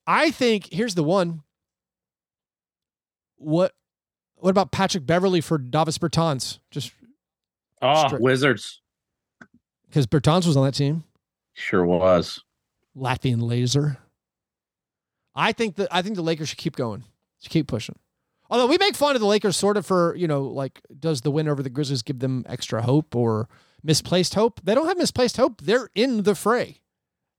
[0.06, 1.42] I think here's the one.
[3.36, 3.74] What
[4.36, 6.58] what about Patrick Beverley for Davis Bertans?
[6.70, 6.92] Just
[7.82, 8.80] Oh, Straight- Wizards
[9.88, 11.04] because Bertans was on that team,
[11.52, 12.40] sure was.
[12.96, 13.98] Latvian laser.
[15.34, 17.04] I think that I think the Lakers should keep going,
[17.40, 17.98] should keep pushing.
[18.50, 21.30] Although we make fun of the Lakers sort of for you know like does the
[21.30, 23.48] win over the Grizzlies give them extra hope or
[23.82, 24.60] misplaced hope?
[24.62, 25.62] They don't have misplaced hope.
[25.62, 26.80] They're in the fray.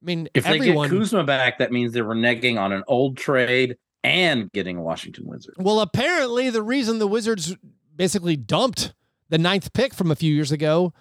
[0.01, 0.89] I mean, If everyone.
[0.89, 4.75] they get Kuzma back, that means they were negging on an old trade and getting
[4.77, 5.53] a Washington Wizard.
[5.57, 7.55] Well, apparently, the reason the Wizards
[7.95, 8.93] basically dumped
[9.29, 10.93] the ninth pick from a few years ago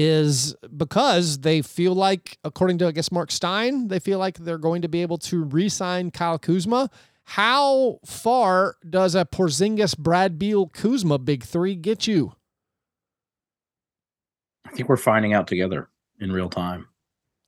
[0.00, 4.56] is because they feel like, according to, I guess, Marc Stein, they feel like they're
[4.56, 6.88] going to be able to re sign Kyle Kuzma.
[7.24, 12.32] How far does a Porzingis, Brad Beal, Kuzma big three get you?
[14.64, 15.88] I think we're finding out together
[16.20, 16.86] in real time.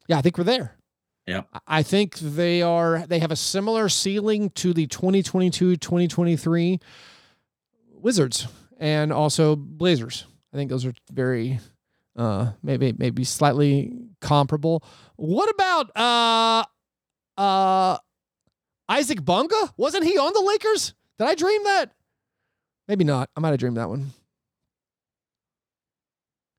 [0.08, 0.76] Yeah, I think we're there.
[1.26, 1.42] Yeah.
[1.52, 6.80] I- I think they are they have a similar ceiling to the 2022-2023
[7.92, 10.26] Wizards and also Blazers.
[10.52, 11.60] I think those are very
[12.16, 14.84] uh maybe maybe slightly comparable.
[15.16, 16.64] What about uh
[17.40, 17.98] uh
[18.88, 19.72] Isaac Bonga?
[19.76, 20.94] Wasn't he on the Lakers?
[21.18, 21.92] Did I dream that?
[22.88, 23.30] Maybe not.
[23.36, 24.10] I might have dreamed that one.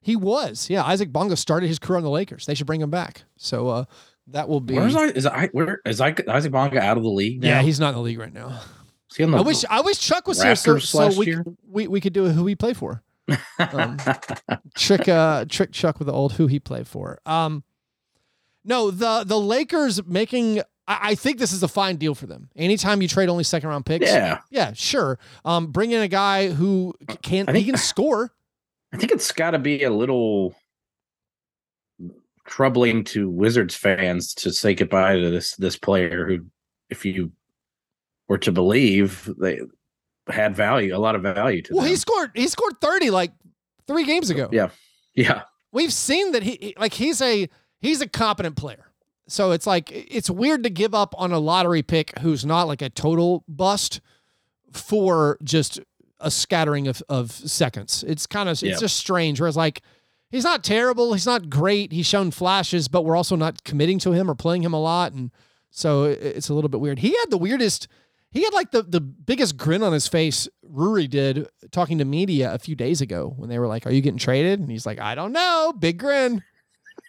[0.02, 0.70] He was.
[0.70, 2.46] Yeah, Isaac Bonga started his career on the Lakers.
[2.46, 3.24] They should bring him back.
[3.38, 3.86] So uh
[4.28, 5.06] that will be Where's I?
[5.08, 5.48] Is I?
[5.48, 6.16] Where is I?
[6.28, 7.42] Isaac Bonga out of the league?
[7.42, 7.50] Now?
[7.50, 8.62] Yeah, he's not in the league right now.
[9.10, 11.44] Is he on the, I wish I wish Chuck was here so, so we, year?
[11.68, 13.04] we we could do a who we play for.
[13.60, 13.98] Um,
[14.76, 17.20] trick uh trick Chuck with the old who he played for.
[17.26, 17.64] Um
[18.64, 22.50] no, the the Lakers making I, think this is a fine deal for them.
[22.56, 24.08] Anytime you trade only second round picks.
[24.08, 25.20] yeah, Yeah, sure.
[25.46, 28.32] Um bring in a guy who can I think- he can score.
[28.94, 30.54] I think it's got to be a little
[32.46, 36.46] troubling to Wizards fans to say goodbye to this this player who,
[36.90, 37.32] if you
[38.28, 39.62] were to believe, they
[40.30, 41.90] had value, a lot of value to Well, them.
[41.90, 43.32] he scored he scored 30 like
[43.88, 44.50] 3 games ago.
[44.52, 44.70] yeah,
[45.16, 45.44] yeah.
[45.72, 48.86] we've seen that he he- like he's a he's a competent player.
[49.28, 52.82] So it's like it's weird to give up on a lottery pick who's not like
[52.82, 54.02] a total bust
[54.72, 55.80] for just
[56.20, 58.04] a scattering of, of seconds.
[58.08, 58.72] It's kind of Yeah.
[58.72, 59.40] it's just strange.
[59.40, 59.82] Whereas like
[60.30, 64.12] he's not terrible, he's not great, he's shown flashes, but we're also not committing to
[64.12, 65.32] him or playing him a lot, and
[65.72, 67.00] so it's a little bit weird.
[67.00, 67.88] He had the weirdest.
[68.32, 70.48] He had like the the biggest grin on his face.
[70.64, 74.02] Rui did talking to media a few days ago when they were like, "Are you
[74.02, 76.44] getting traded?" And he's like, "I don't know." Big grin.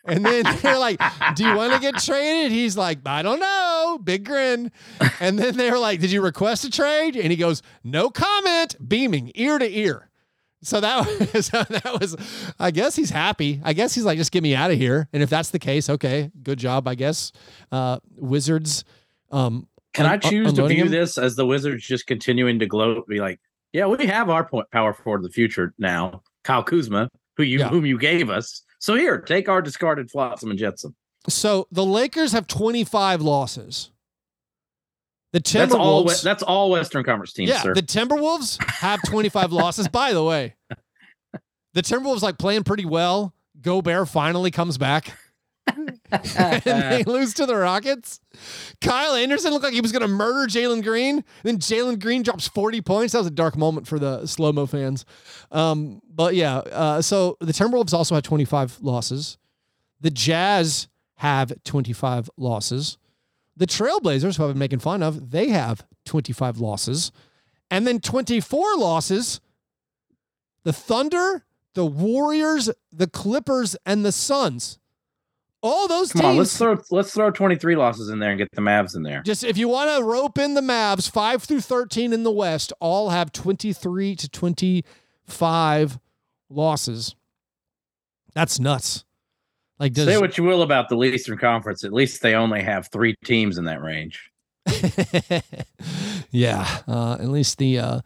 [0.04, 1.00] And then they're like,
[1.36, 4.72] "Do you want to get traded?" He's like, "I don't know." Big grin.
[5.20, 9.30] And then they're like, "Did you request a trade?" And he goes, "No comment." Beaming
[9.36, 10.10] ear to ear.
[10.62, 12.16] So that was, so that was,
[12.58, 13.60] I guess he's happy.
[13.64, 15.08] I guess he's like, just get me out of here.
[15.12, 17.32] And if that's the case, okay, good job, I guess.
[17.70, 18.84] Uh, Wizards.
[19.30, 20.90] Um, Can I un- choose to view him?
[20.90, 23.06] this as the Wizards just continuing to gloat?
[23.08, 23.40] Be like,
[23.72, 27.58] yeah, we have our point power forward of the future now, Kyle Kuzma, who you
[27.60, 27.68] Yeah.
[27.68, 28.62] whom you gave us.
[28.78, 30.94] So here, take our discarded Flotsam and Jetsam.
[31.28, 33.90] So the Lakers have 25 losses.
[35.32, 36.04] The That's all.
[36.04, 36.22] Timberwolves.
[36.22, 37.74] That's all Western Conference teams, yeah, sir.
[37.74, 39.88] the Timberwolves have 25 losses.
[39.88, 40.56] By the way,
[41.74, 43.32] the Timberwolves like playing pretty well.
[43.60, 45.16] Gobert finally comes back.
[45.76, 48.20] and they lose to the Rockets.
[48.80, 51.24] Kyle Anderson looked like he was going to murder Jalen Green.
[51.42, 53.12] Then Jalen Green drops 40 points.
[53.12, 55.04] That was a dark moment for the slow mo fans.
[55.50, 59.38] Um, but yeah, uh, so the Timberwolves also had 25 losses.
[60.00, 62.98] The Jazz have 25 losses.
[63.56, 67.12] The Trailblazers, who I've been making fun of, they have 25 losses.
[67.70, 69.40] And then 24 losses.
[70.64, 71.44] The Thunder,
[71.74, 74.78] the Warriors, the Clippers, and the Suns.
[75.62, 76.30] All those Come teams.
[76.30, 79.04] on, let's throw let's throw twenty three losses in there and get the Mavs in
[79.04, 79.22] there.
[79.22, 82.72] Just if you want to rope in the Mavs, five through 13 in the West,
[82.80, 85.98] all have 23 to 25
[86.50, 87.14] losses.
[88.34, 89.04] That's nuts.
[89.78, 92.88] Like, does Say what you will about the Eastern Conference, at least they only have
[92.88, 94.30] three teams in that range.
[96.30, 98.00] yeah, uh, at least the uh,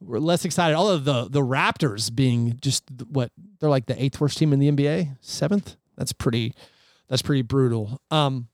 [0.00, 0.76] we're less excited.
[0.76, 4.70] Although the the Raptors being just what they're like the eighth worst team in the
[4.70, 5.76] NBA, seventh.
[5.96, 6.54] That's pretty.
[7.08, 8.00] That's pretty brutal.
[8.10, 8.48] Um,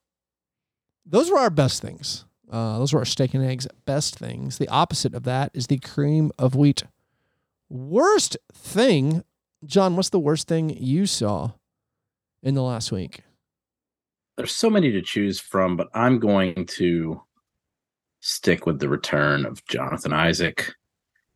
[1.07, 2.25] those were our best things.
[2.51, 4.59] Uh, those were our steak and eggs best things.
[4.59, 6.85] The opposite of that is the cream of wheat
[7.73, 9.25] worst thing.
[9.65, 11.53] John, what's the worst thing you saw
[12.43, 13.23] in the last week?
[14.37, 17.23] There's so many to choose from, but I'm going to
[18.21, 20.73] stick with the return of Jonathan Isaac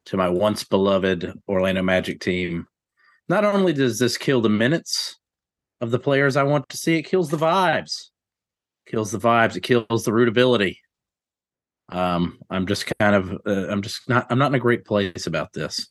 [0.07, 2.67] to my once beloved Orlando Magic team.
[3.29, 5.17] Not only does this kill the minutes
[5.81, 8.11] of the players I want to see, it kills the vibes.
[8.87, 9.57] Kills the vibes.
[9.57, 10.79] It kills the rootability.
[11.89, 15.27] Um, I'm just kind of, uh, I'm just not, I'm not in a great place
[15.27, 15.89] about this.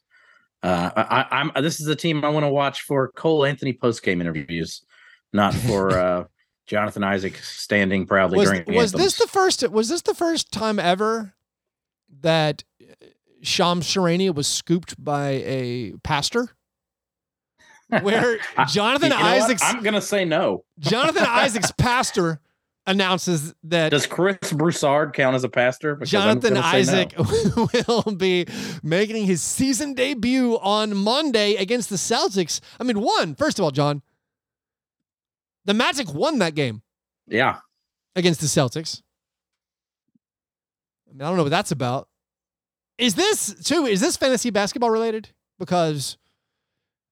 [0.65, 1.51] Uh, I, I'm.
[1.61, 4.83] This is a team I want to watch for Cole Anthony post game interviews,
[5.31, 6.23] not for uh,
[6.65, 10.79] Jonathan Isaac standing proudly was, during was this the first was this the first time
[10.79, 11.35] ever
[12.21, 12.63] that
[13.43, 16.49] Shams Charania was scooped by a pastor?
[17.89, 19.41] Where Jonathan You know what?
[19.43, 20.63] Isaac's I'm gonna say no.
[20.79, 22.39] Jonathan Isaac's pastor
[22.87, 25.95] announces that Does Chris Broussard count as a pastor?
[25.95, 26.77] Because Jonathan gonna no.
[26.77, 27.13] Isaac
[27.87, 28.45] will be
[28.83, 32.59] making his season debut on Monday against the Celtics.
[32.79, 34.01] I mean, one, first of all, John,
[35.65, 36.81] the Magic won that game
[37.27, 37.57] Yeah,
[38.15, 39.01] against the Celtics.
[41.09, 42.07] I, mean, I don't know what that's about.
[42.97, 43.85] Is this too?
[43.85, 45.29] Is this fantasy basketball related?
[45.59, 46.17] Because,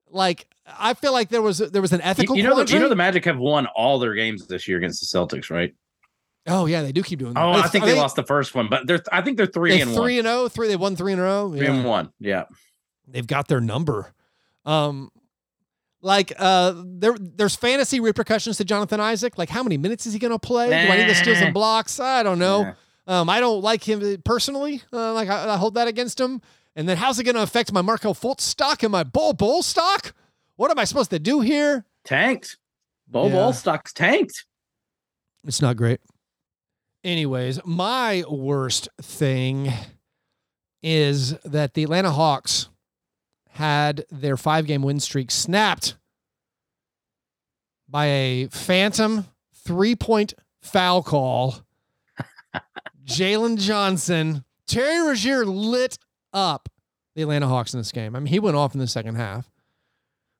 [0.08, 2.36] like, I feel like there was there was an ethical.
[2.38, 5.00] you know, the, you know the Magic have won all their games this year against
[5.02, 5.74] the Celtics, right?
[6.48, 7.42] oh yeah, they do keep doing that.
[7.42, 9.72] Oh, I think are they, lost the first one, but they're I think they're three
[9.72, 10.20] They and three one.
[10.20, 10.48] and zero.
[10.50, 10.68] Three.
[10.68, 11.50] They won three in a row.
[11.52, 11.74] Three Yeah.
[11.74, 12.12] and one.
[12.20, 12.44] Yeah.
[13.08, 14.14] they've got their number.
[14.66, 15.10] Um,
[16.02, 19.38] like uh, there there's fantasy repercussions to Jonathan Isaac.
[19.38, 20.68] Like how many minutes is he going to play?
[20.70, 22.00] Do I need to steal some blocks?
[22.00, 22.62] I don't know.
[22.62, 22.74] Yeah.
[23.22, 24.82] Um, I don't like him personally.
[24.92, 26.42] Uh, like I, I hold that against him.
[26.76, 29.62] And then how's it going to affect my Markelle Fultz stock and my Bol Bol
[29.62, 30.14] stock?
[30.56, 31.86] What am I supposed to do here?
[32.06, 32.58] Tanked.
[33.08, 33.34] Bo Yeah.
[33.34, 34.46] Ball stock's tanked.
[35.46, 36.00] It's not great.
[37.04, 39.74] Anyways, my worst thing
[40.82, 42.70] is that the Atlanta Hawks
[43.50, 45.96] had their five game win streak snapped
[47.90, 51.56] by a phantom three point foul call.
[53.06, 55.98] Jalen Johnson, Terry Rozier lit
[56.32, 56.70] up
[57.16, 58.16] the Atlanta Hawks in this game.
[58.16, 59.52] I mean, he went off in the second half.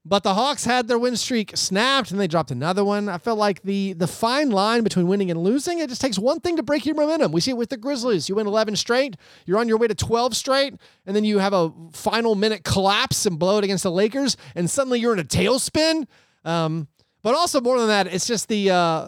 [0.06, 3.08] But the Hawks had their win streak snapped and they dropped another one.
[3.08, 6.42] I felt like the the fine line between winning and losing, it just takes one
[6.42, 7.32] thing to break your momentum.
[7.32, 8.28] We see it with the Grizzlies.
[8.28, 10.76] You win 11 straight, you're on your way to 12 straight,
[11.06, 14.70] and then you have a final minute collapse and blow it against the Lakers, and
[14.70, 16.06] suddenly you're in a tailspin.
[16.44, 16.90] Um,
[17.22, 19.08] but also more than that, it's just the uh,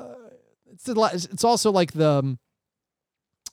[0.72, 0.88] it's
[1.26, 2.40] it's also like the um,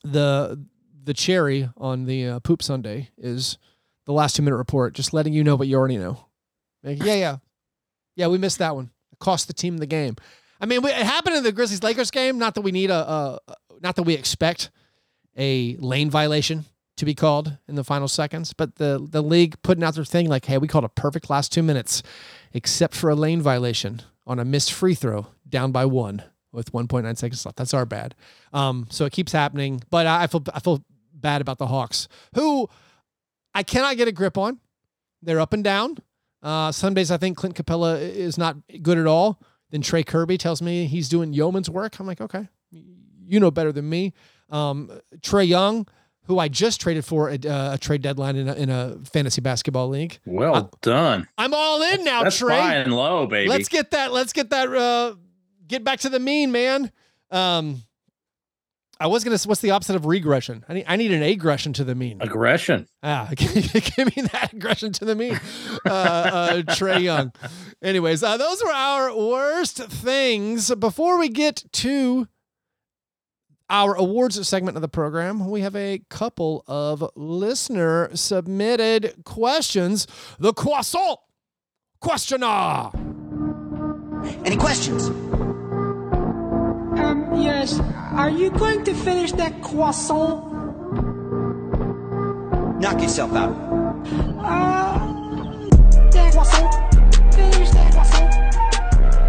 [0.05, 0.64] the
[1.05, 3.59] the cherry on the uh, poop Sunday is
[4.05, 6.26] the last two minute report, just letting you know what you already know.
[6.82, 7.36] Like, yeah, yeah,
[8.16, 8.26] yeah.
[8.26, 8.90] We missed that one.
[9.12, 10.16] It cost the team the game.
[10.60, 12.38] I mean, it happened in the Grizzlies Lakers game.
[12.38, 13.38] Not that we need a, a,
[13.80, 14.70] not that we expect
[15.36, 16.64] a lane violation
[16.96, 20.28] to be called in the final seconds, but the the league putting out their thing
[20.28, 22.02] like, hey, we called a perfect last two minutes,
[22.52, 26.22] except for a lane violation on a missed free throw, down by one
[26.52, 27.56] with 1.9 seconds left.
[27.56, 28.14] That's our bad.
[28.52, 32.68] Um, so it keeps happening, but I, feel I feel bad about the Hawks, who
[33.54, 34.60] I cannot get a grip on.
[35.22, 35.96] They're up and down.
[36.43, 39.40] Uh, some days I think Clint Capela is not good at all.
[39.70, 41.99] Then Trey Kerby tells me he's doing yeoman's work.
[41.99, 44.12] I'm like, okay, you know better than me.
[44.51, 44.90] Um,
[45.20, 45.86] Trae Young,
[46.24, 49.40] who I just traded for a, uh, a trade deadline in a, in a fantasy
[49.40, 50.18] basketball league.
[50.26, 51.26] Well Uh, done.
[51.38, 52.49] I'm all in now, That's Trey.
[52.57, 53.49] flying low, baby.
[53.49, 54.12] Let's get that.
[54.12, 54.68] Let's get that.
[54.68, 55.14] Uh,
[55.66, 56.93] get back to the mean, man.
[57.30, 57.82] Um,
[59.03, 59.38] I was gonna.
[59.46, 60.64] What's the opposite of regression?
[60.68, 60.84] I need.
[60.86, 62.22] I need an aggression to the mean.
[62.22, 62.86] Aggression.
[63.03, 65.40] Ah, give me that aggression to the mean.
[65.84, 67.32] Uh, uh, Trae Young.
[67.82, 70.72] Anyways, uh, those were our worst things.
[70.76, 72.28] Before we get to
[73.68, 80.07] our awards segment of the program, we have a couple of listener submitted questions.
[80.38, 81.18] The croissant
[82.00, 82.92] questioner.
[84.44, 85.11] Any questions?
[87.12, 87.78] Um, yes.
[88.12, 90.50] Are you going to finish that croissant?
[92.80, 93.52] Knock yourself out.
[94.40, 94.98] Uh,
[96.10, 97.34] that croissant.
[97.34, 98.32] Finish that croissant.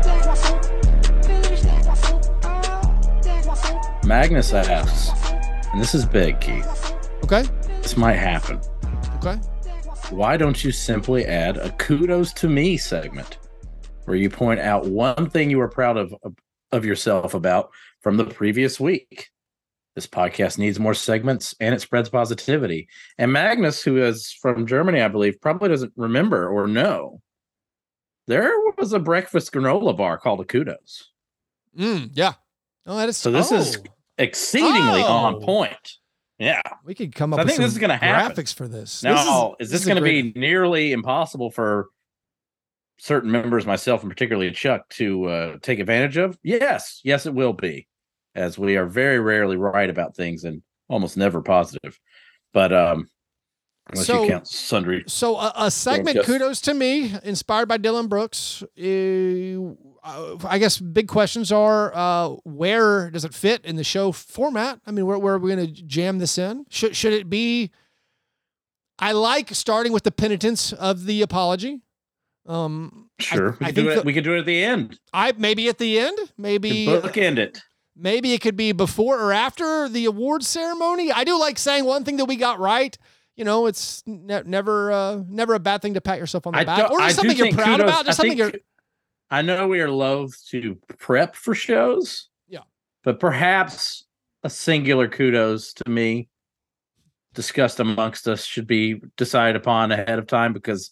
[0.03, 1.25] That croissant.
[1.25, 2.45] Finish that croissant.
[2.45, 4.05] Uh, that croissant.
[4.05, 5.33] Magnus asks,
[5.73, 6.93] and this is big, Keith.
[7.25, 7.43] Okay.
[7.81, 8.61] This might happen.
[9.17, 9.35] Okay.
[10.09, 13.39] Why don't you simply add a kudos to me segment
[14.05, 16.15] where you point out one thing you are proud of
[16.73, 17.71] of yourself about
[18.01, 19.29] from the previous week?
[19.95, 22.87] This podcast needs more segments and it spreads positivity.
[23.19, 27.21] And Magnus, who is from Germany, I believe, probably doesn't remember or know.
[28.25, 31.11] There was a breakfast granola bar called a kudos.
[31.77, 32.33] Mm, yeah.
[32.87, 33.81] Oh, that is So this is oh,
[34.17, 35.07] exceedingly Oh.
[35.07, 35.97] on point.
[36.39, 36.61] Yeah.
[36.83, 37.39] We could come So up.
[37.41, 38.35] I with think this is gonna happen.
[38.35, 39.03] graphics for this.
[39.03, 41.89] Now, This is, this, a going to be nearly impossible for
[42.97, 46.37] certain members, myself and particularly Chuck, to uh, take advantage of?
[46.43, 47.87] Yes, yes, it will be,
[48.35, 51.99] as we are very rarely right about things and almost never positive.
[52.53, 53.07] But um,
[53.91, 58.07] unless So- you count sundry, So a, a segment, kudos to me, inspired by Dillon
[58.07, 58.63] Brooks.
[60.05, 64.81] Uh, I guess big questions are uh, where does it fit in the show format?
[64.85, 66.65] I mean, where, where are we going to jam this in?
[66.69, 67.71] Should should it be?
[68.99, 71.81] I like starting with the penitence of the apology.
[72.45, 73.95] Um, I- sure, we I could do it.
[73.95, 74.99] the- we could do it at the end.
[75.13, 77.61] I maybe at the end, maybe bookend it.
[77.95, 81.11] maybe it could be before or after the awards ceremony.
[81.11, 82.97] I do like saying one thing that we got right.
[83.35, 86.59] You know, it's ne- never uh, never a bad thing to pat yourself on the
[86.59, 88.61] I back, or just something you're proud kudos- about, just I something think you're.
[89.31, 92.27] I know we are loath to prep for shows.
[92.47, 92.59] Yeah.
[93.03, 94.05] But perhaps
[94.43, 96.27] a singular kudos to me
[97.33, 100.91] discussed amongst us should be decided upon ahead of time because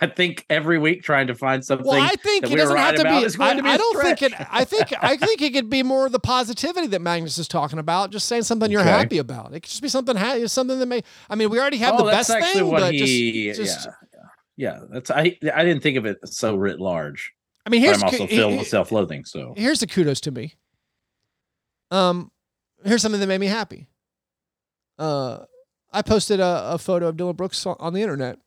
[0.00, 2.76] I think every week trying to find something Well, I think that it we doesn't
[2.76, 3.08] have to be.
[3.10, 4.32] going I, to be I don't think it.
[4.50, 8.10] I think I think it could be more the positivity that Magnus is talking about.
[8.10, 8.90] Just saying something you're Okay.
[8.90, 9.48] happy about.
[9.54, 11.02] It could just be something ha- something that may.
[11.28, 14.22] I mean, we already have oh, the best thing, but he just, just yeah,
[14.56, 14.80] yeah.
[14.90, 17.32] That's I I didn't think of it so writ large.
[17.66, 20.56] I mean, here's I'm also filled with self-loathing, so here's the kudos to me.
[21.90, 22.32] Um,
[22.84, 23.86] here's something that made me happy.
[24.98, 25.44] Uh,
[25.92, 28.38] I posted a, a photo of Dillon Brooks on the internet,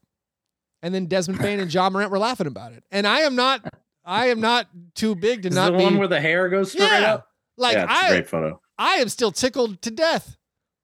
[0.82, 2.84] and then Desmond Bane and Ja Morant were laughing about it.
[2.92, 3.74] And I am not,
[4.04, 6.72] I am not too big to is not the be one where the hair goes
[6.72, 7.14] straight yeah.
[7.14, 7.28] up?
[7.58, 8.62] Like yeah, it's a I, great photo.
[8.78, 10.38] I am still tickled to death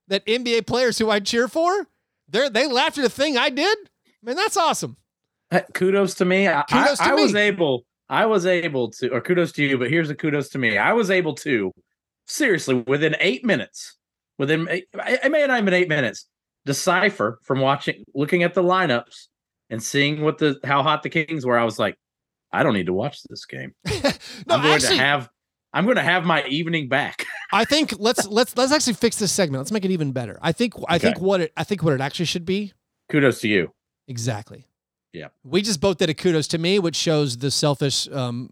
[0.07, 1.87] that NBA players who I cheer for,
[2.27, 3.77] they they laughed at a thing I did.
[4.23, 4.97] Man, that's awesome.
[5.73, 6.47] Kudos to me.
[6.47, 7.85] I, Kudos I, to I was able.
[8.09, 9.77] I was able to, or kudos to you.
[9.77, 10.77] But here's a kudos to me.
[10.77, 11.71] I was able to,
[12.27, 13.97] seriously, within eight minutes,
[14.37, 16.27] within eight- I, I may not even eight minutes,
[16.65, 19.27] decipher from watching, looking at the lineups
[19.71, 21.57] and seeing what the how hot the Kings were.
[21.57, 21.97] I was like,
[22.51, 23.73] I don't need to watch this game.
[24.47, 25.29] No, I'm going actually, to have.
[25.73, 27.25] I'm going to have my evening back.
[27.53, 29.61] I think let's let's let's actually fix this segment.
[29.61, 30.37] Let's make it even better.
[30.41, 32.73] I think I think what it I think what it actually should be
[33.09, 33.73] kudos to you.
[34.07, 34.67] exactly.
[35.13, 35.27] Yeah.
[35.43, 38.49] We just both did a kudos to me, which shows the selfish um,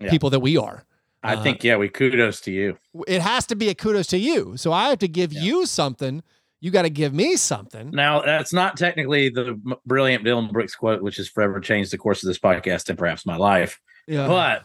[0.00, 0.10] Yeah.
[0.10, 0.84] people that we are.
[1.22, 2.78] I Uh, think yeah, we kudos to you.
[3.06, 4.56] It has to be a kudos to you.
[4.56, 6.22] So I have to give you something.
[6.60, 7.90] You got to give me something.
[7.92, 12.22] Now, that's not technically the brilliant Dillon Brooks quote, which has forever changed the course
[12.22, 13.80] of this podcast and perhaps my life.
[14.08, 14.26] Yeah.
[14.26, 14.64] But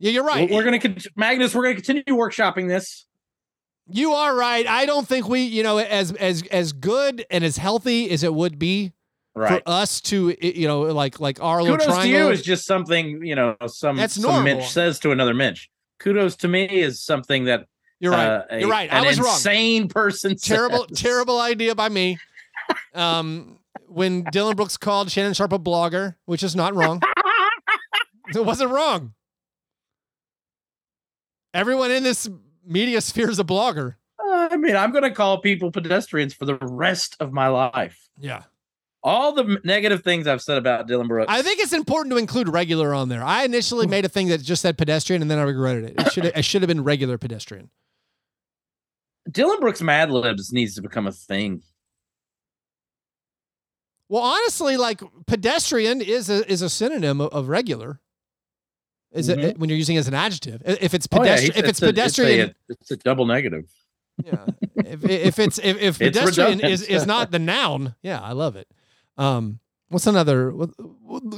[0.00, 0.50] yeah, you're right.
[0.50, 3.06] we're going to, Magnus, we're going to continue workshopping this.
[3.88, 4.66] You are right.
[4.66, 8.32] I don't think we, you know, as as as good and as healthy as it
[8.32, 8.92] would be
[9.36, 9.62] Right.
[9.64, 13.24] for us to, you know, like like our little Kudos to you is just something,
[13.26, 14.42] you know, some, That's some normal.
[14.42, 15.68] Mitch says to another Mitch.
[15.98, 17.66] Kudos to me is something that
[18.04, 18.26] You're right.
[18.28, 18.92] uh, a- You're right.
[18.92, 19.28] I was wrong.
[19.32, 21.00] insane person terrible, says.
[21.00, 22.18] terrible idea by me.
[22.94, 27.00] Um, when Dillon Brooks called Shannon Sharpe a blogger, which is not wrong.
[28.34, 29.14] it wasn't wrong.
[31.52, 32.28] Everyone in this
[32.66, 33.94] media sphere is a blogger.
[34.18, 38.08] Uh, I mean, I'm going to call people pedestrians for the rest of my life.
[38.18, 38.42] Yeah.
[39.02, 41.30] all the negative things I've said about Dillon Brooks.
[41.32, 43.22] I think it's important to include regular on there.
[43.22, 45.94] I initially made a thing that just said pedestrian, and then I regretted it.
[45.98, 47.70] It should it should have been regular pedestrian.
[49.30, 51.62] Dillon Brooks Mad Libs needs to become a thing.
[54.08, 58.00] Well, honestly, like pedestrian is a is a synonym of, of regular.
[59.12, 59.58] Is it Mhm.
[59.58, 60.60] when you're using it as an adjective?
[60.66, 63.70] If it's Oh, yeah, pedestrian, if it's, a- pedestrian, it's a, it's a double negative.
[64.24, 64.44] yeah.
[64.76, 66.72] If, if it's if, if It's pedestrian redundant.
[66.72, 68.68] is is not the noun, yeah, I love it.
[69.16, 70.52] Um, what's another?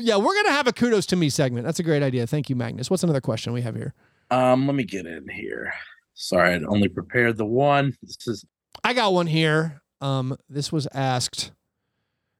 [0.01, 1.65] Yeah, we're gonna have a kudos to me segment.
[1.67, 2.27] That's a great idea.
[2.27, 2.91] Thank you, Magnus.
[2.91, 3.95] What's another question we have here?
[4.31, 5.73] Um, let me get in here.
[6.17, 7.95] Sorry, I'd only prepared the one.
[8.03, 8.45] This is
[8.83, 9.83] I got one here.
[10.01, 11.53] Um, this was asked.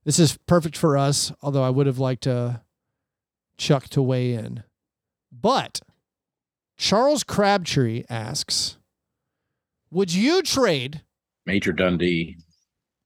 [0.05, 2.63] This is perfect for us, although I would have liked to
[3.59, 4.63] Chuck to weigh in.
[5.31, 5.81] But
[6.79, 8.79] Charles Crabtree asks,
[9.91, 11.03] "Would you trade
[11.45, 12.37] Major Dundee.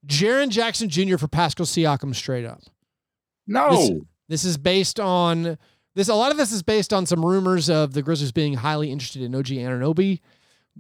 [0.07, 1.17] Jaren Jackson Jr.
[1.17, 2.63] for Pascal Siakam straight up?"
[3.47, 3.91] No, This,
[4.29, 5.59] this is based on
[5.97, 6.09] this.
[6.09, 9.23] A lot of this is based on some rumors of the Grizzlies being highly interested
[9.23, 10.21] in OG Anunoby.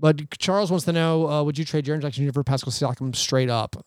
[0.00, 2.32] But Charles wants to know: uh, Would you trade Jaren Jackson Jr.
[2.32, 3.84] for Pascal Siakam straight up?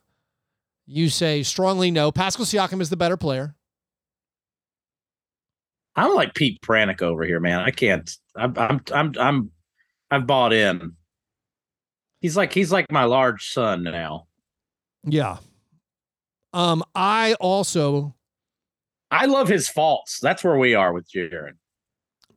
[0.86, 2.12] You say strongly no.
[2.12, 3.56] Pascal Siakam is the better player.
[5.96, 7.60] I'm like Pete Pranica over here, man.
[7.60, 8.10] I can't.
[8.36, 8.54] I'm.
[8.58, 8.82] I'm.
[8.94, 9.14] I'm.
[9.20, 9.52] I'm.
[10.12, 10.94] I've bought in.
[12.22, 14.28] He's like he's like my large son now.
[15.04, 15.38] Yeah.
[16.54, 18.16] Um, I also,
[19.10, 20.20] I love his faults.
[20.22, 21.54] That's where we are with Jaren.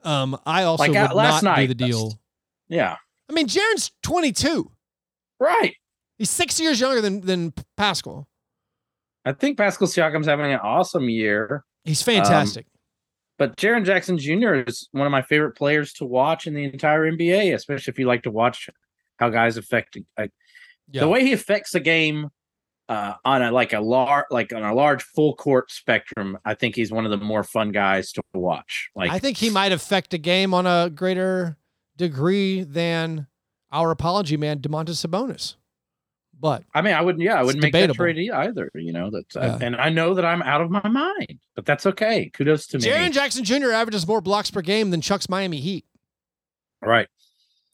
[0.05, 2.18] um, I also Like, uh, would last not do night, the deal.
[2.68, 2.97] Yeah,
[3.29, 4.70] I mean, Jaren's 22.
[5.41, 5.74] right.
[6.18, 8.27] He's six years younger than than Pascal.
[9.27, 12.64] I think Pascal Siakam's having an awesome year, He's fantastic.
[13.39, 14.55] but Jaren Jackson Jr.
[14.55, 18.07] is one of my favorite players to watch in the entire NBA, especially if you
[18.07, 18.70] like to watch
[19.18, 20.31] how guys affect like,
[20.91, 21.01] yeah.
[21.01, 22.29] the way he affects the game
[22.89, 26.39] uh, on a like a large like on a large full court spectrum.
[26.45, 28.89] I think he's one of the more fun guys to watch.
[28.95, 31.59] Like I think he might affect a game on a greater
[31.97, 33.26] degree than
[33.72, 35.57] our apology man, Domantas Sabonis.
[36.38, 37.22] But I mean, I wouldn't.
[37.24, 37.94] Yeah, I wouldn't make debatable.
[38.05, 38.70] that trade either.
[38.74, 39.59] You know that, Yeah.
[39.62, 42.28] and I know that I'm out of my mind, but that's okay.
[42.34, 42.84] Kudos to me.
[42.84, 43.70] Jaren Jackson Jr.
[43.72, 45.86] averages more blocks per game than Chuck's Miami Heat,
[46.82, 47.09] right?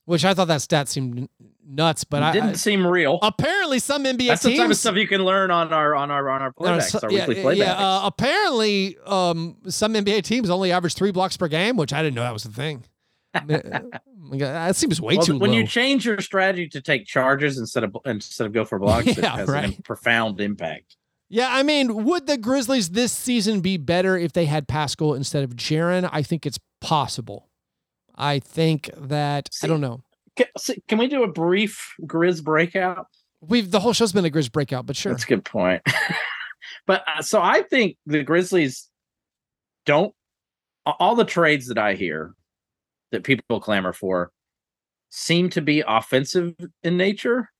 [0.04, 1.28] which I thought that stat seemed
[1.66, 2.04] nuts.
[2.04, 3.18] But I, didn't I- seem real.
[3.22, 6.12] apparently some NBA That's the teams type of stuff you can learn on our on
[6.12, 10.22] our on our No, playbacks, so- our yeah, weekly yeah, uh, apparently, um, some NBA
[10.22, 12.84] teams only average three blocks per game, which I didn't know that was a thing.
[13.34, 13.62] I mean,
[14.18, 15.56] my God, that seems way Well, too when low.
[15.58, 19.18] you change your strategy to take charges instead of instead of go for blocks, it
[19.18, 19.84] Yeah, has a right.
[19.84, 20.96] profound impact.
[21.28, 25.44] yeah, I mean, would the Grizzlies this season be better if they had Pascal instead
[25.44, 26.08] of Jaren?
[26.12, 27.48] I think it's possible.
[28.14, 30.02] I think that I don't know.
[30.36, 33.06] Can, see, can we do a brief Grizz breakout?
[33.40, 35.12] We've the whole show's been a Grizz breakout, but sure.
[35.12, 35.82] That's a good point.
[36.86, 38.88] but uh, so I think the Grizzlies
[39.86, 40.14] don't
[40.84, 42.34] all the trades that I hear
[43.12, 44.32] that people clamor for
[45.10, 47.50] seem to be offensive in nature.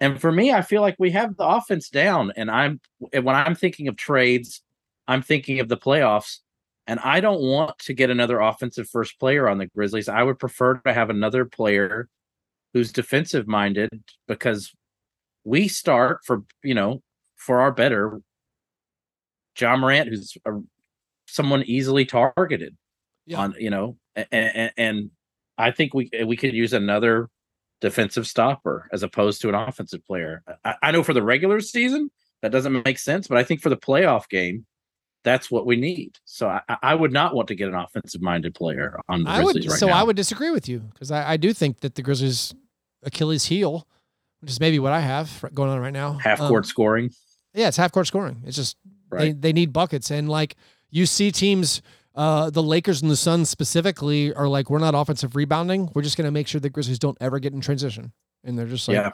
[0.00, 2.32] And for me, I feel like we have the offense down.
[2.36, 4.62] And I'm when I'm thinking of trades,
[5.06, 6.38] I'm thinking of the playoffs.
[6.86, 10.08] And I don't want to get another offensive first player on the Grizzlies.
[10.08, 12.08] I would prefer to have another player
[12.74, 14.74] who's defensive minded because
[15.44, 17.02] we start for you know
[17.36, 18.20] for our better
[19.58, 20.50] Ja Morant, who's a,
[21.26, 22.76] someone easily targeted
[23.26, 23.38] Yeah.
[23.38, 25.10] on you know, and, and
[25.58, 27.28] I think we we could use another
[27.80, 30.42] defensive stopper as opposed to an offensive player.
[30.64, 32.10] I, I know for the regular season
[32.42, 34.66] that doesn't make sense, but I think for the playoff game,
[35.22, 36.18] that's what we need.
[36.24, 39.42] So I, I would not want to get an offensive minded player on the I
[39.42, 39.94] Grizzlies would right so now.
[39.94, 42.54] I would disagree with you because I, I do think that the Grizzlies
[43.02, 43.86] Achilles heel,
[44.40, 46.14] which is maybe what I have going on right now.
[46.14, 47.10] half um, court scoring.
[47.54, 48.42] Yeah, it's half court scoring.
[48.46, 48.76] It's just
[49.10, 50.10] they, they need buckets.
[50.10, 50.56] And like
[50.90, 51.82] you see teams,
[52.14, 55.90] uh, the Lakers and the Suns specifically are like, we're not offensive rebounding.
[55.94, 58.12] We're just gonna make sure the Grizzlies don't ever get in transition.
[58.44, 59.12] And they're just like yeah.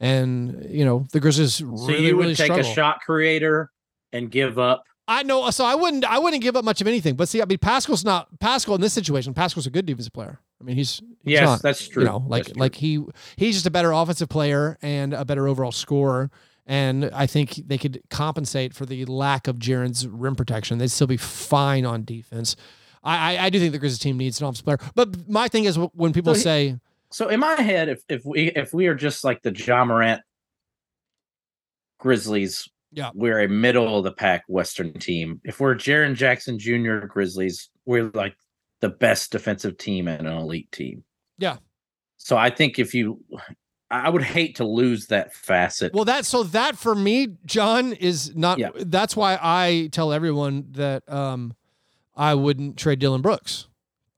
[0.00, 2.70] and you know, the Grizzlies So really, you would really take struggle.
[2.70, 3.70] a shot creator
[4.12, 7.16] and give up I know so I wouldn't I wouldn't give up much of anything.
[7.16, 10.38] But see, I mean Pascal's not Pascal in this situation, Pascal's a good defensive player.
[10.60, 12.02] I mean he's, he's Yes, not, that's true.
[12.02, 12.54] You know, like true.
[12.56, 13.02] like he
[13.36, 16.30] he's just a better offensive player and a better overall scorer.
[16.70, 20.76] And I think they could compensate for the lack of Jaren's rim protection.
[20.78, 22.54] They'd still be fine on defense.
[23.02, 24.78] I, I, I do think the Grizzlies team needs an offensive player.
[24.94, 26.76] But my thing is when people So he- say,
[27.10, 30.20] So in my head, if if we if we are just like the Ja Morant
[31.98, 33.10] Grizzlies, Yeah.
[33.14, 35.40] we're a middle of the pack Western team.
[35.44, 37.06] If we're Jaren Jackson Jr.
[37.06, 38.36] Grizzlies, we're like
[38.80, 41.02] the best defensive team and an elite team.
[41.38, 41.56] Yeah.
[42.18, 43.24] So I think if you
[43.90, 45.94] I would hate to lose that facet.
[45.94, 48.58] Well, that so that for me, John is not.
[48.58, 48.68] Yeah.
[48.76, 51.54] That's why I tell everyone that um,
[52.14, 53.66] I wouldn't trade Dillon Brooks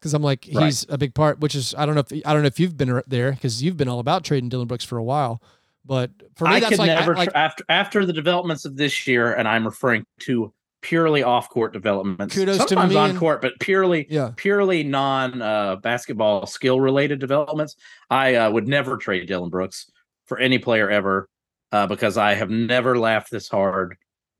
[0.01, 0.65] because I'm like Right.
[0.67, 1.39] he's a big part.
[1.39, 3.77] Which is I don't know if I don't know if you've been there because you've
[3.77, 5.41] been all about trading Dillon Brooks for a while.
[5.85, 8.77] But for me, I that's could like, I- never like after after the developments of
[8.77, 10.53] this year, and I'm referring to
[10.83, 12.35] purely off court developments.
[12.35, 14.33] Kudos to Sometimes me on and- court, but purely yeah.
[14.37, 17.77] purely non uh, basketball skill related developments.
[18.09, 19.91] I uh, would never trade Dillon Brooks
[20.27, 21.29] for any player ever
[21.73, 23.97] uh, because I have never laughed this hard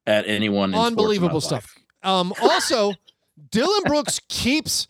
[0.07, 0.75] at anyone.
[0.75, 1.75] Unbelievable stuff.
[2.03, 2.93] Um, also,
[3.51, 4.89] Dillon Brooks keeps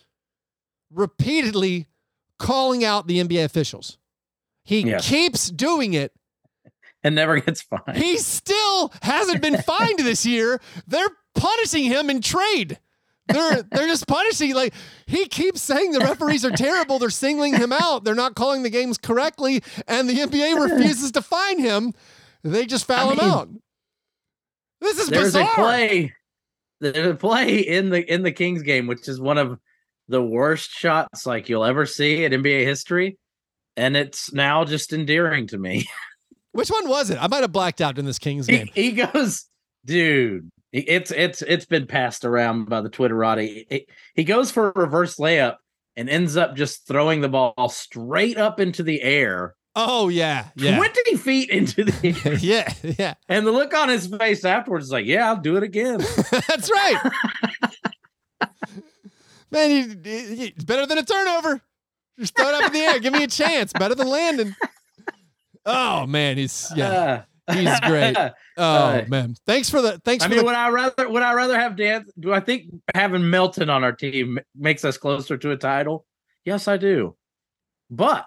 [0.92, 1.88] repeatedly
[2.38, 3.98] calling out the NBA officials.
[4.64, 4.98] He Yeah.
[4.98, 6.12] keeps doing it.
[7.02, 7.96] And never gets fined.
[7.96, 10.60] He still hasn't been fined this year.
[10.86, 12.78] They're punishing him in trade.
[13.28, 14.74] They're they're just punishing like
[15.06, 16.98] he keeps saying the referees are terrible.
[16.98, 18.02] They're singling him out.
[18.02, 21.92] They're not calling the games correctly, and the NBA refuses to fine him.
[22.42, 23.48] They just foul I him out.
[24.80, 25.52] This is there's bizarre.
[25.52, 26.14] a play
[26.80, 29.58] there's a play in the in the Kings game which is one of
[30.08, 33.18] the worst shots like you'll ever see in NBA history
[33.76, 35.88] and it's now just endearing to me.
[36.52, 37.18] Which one was it?
[37.22, 38.68] I might have blacked out in this Kings game.
[38.74, 39.46] he goes
[39.84, 43.66] dude it's it's it's been passed around by the Twitterati.
[43.68, 45.56] He, he goes for a reverse layup
[45.96, 49.56] and ends up just throwing the ball straight up into the air.
[49.76, 52.34] Oh yeah, yeah, 20 feet into the air.
[52.34, 53.14] yeah, yeah.
[53.28, 55.98] And the look on his face afterwards is like, yeah, I'll do it again.
[56.30, 57.12] That's right.
[59.52, 61.60] Man, it's better than a turnover.
[62.20, 63.00] Just throw it up in the air.
[63.00, 63.72] Give me a chance.
[63.72, 64.54] Better than landing.
[65.66, 68.16] Oh man, he's yeah, Uh, he's great.
[68.56, 70.44] Oh Uh, man, thanks for the thanks I mean, the.
[70.44, 72.06] would I rather would I rather have Dan?
[72.18, 76.06] Do I think having Melton on our team makes us closer to a title?
[76.44, 77.16] Yes, I do.
[77.90, 78.24] But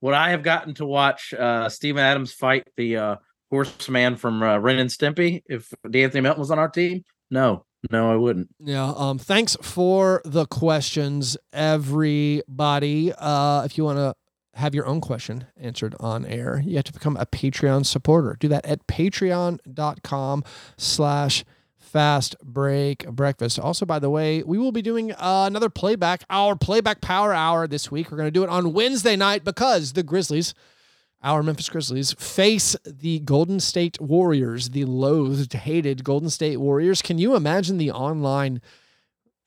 [0.00, 3.16] would I have gotten to watch uh Steven Adams fight the uh
[3.50, 7.02] horseman from uh, Ren and Stimpy if De'Anthony Melton was on our team?
[7.30, 8.48] No, no, I wouldn't.
[8.60, 8.92] Yeah.
[8.96, 9.18] Um.
[9.18, 13.12] Thanks for the questions, everybody.
[13.16, 14.14] Uh, if you want to
[14.54, 18.36] have your own question answered on air, you have to become a Patreon supporter.
[18.38, 20.44] Do that at patreon.com
[20.76, 21.44] slash
[21.78, 23.58] fast break breakfast.
[23.58, 27.66] Also, by the way, we will be doing uh, another playback, our playback power hour
[27.66, 28.10] this week.
[28.10, 30.54] We're going to do it on Wednesday night because the Grizzlies
[31.22, 37.02] our Memphis Grizzlies face the Golden State Warriors, the loathed, hated Golden State Warriors.
[37.02, 38.62] Can you imagine the online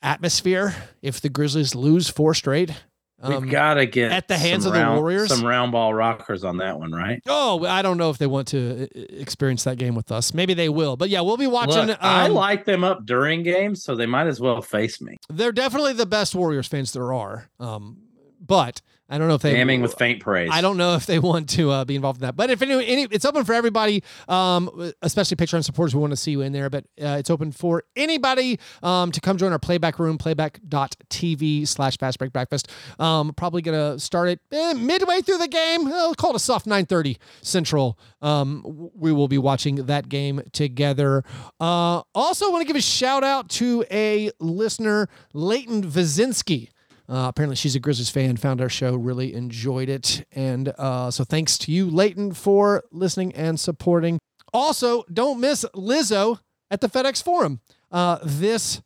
[0.02, 2.84] atmosphere if the Grizzlies lose four straight?
[3.24, 5.30] Um, We've got to get at the hands some of the round- Warriors?
[5.30, 7.22] some round ball rockers on that one, right?
[7.26, 10.34] Oh, I don't know if they want to uh, experience that game with us.
[10.34, 10.98] Maybe they will.
[10.98, 11.88] But yeah, we'll be watching.
[11.88, 15.16] Look, I um, like them up during games, so they might as well face me.
[15.30, 17.50] They're definitely the best Warriors fans there are.
[17.62, 17.98] Um,
[18.46, 20.50] but I don't know if they Damning with faint praise.
[20.52, 22.74] I don't know if they want to uh, be involved in that, but if any,
[22.88, 25.94] any, it's open for everybody, um, especially Patreon supporters.
[25.94, 29.20] We want to see you in there, but uh, it's open for anybody um, to
[29.20, 32.72] come join our playback room, playback.tv slash fast break breakfast.
[32.98, 35.88] Um, probably gonna start it eh, midway through the game.
[35.88, 38.00] I'll call it a soft 9:30 Central.
[38.22, 41.24] Um, we will be watching that game together.
[41.60, 46.70] Uh, also, want to give a shout out to a listener, Leighton Vazinski.
[47.10, 50.26] Uh, apparently, she's a Grizzlies fan, found our show, really enjoyed it.
[50.32, 54.20] And uh, so, thanks to you, Leighton, for listening and supporting.
[54.54, 56.40] Also, don't miss Lizzo
[56.72, 57.60] at the FedEx Forum
[57.92, 58.82] uh, this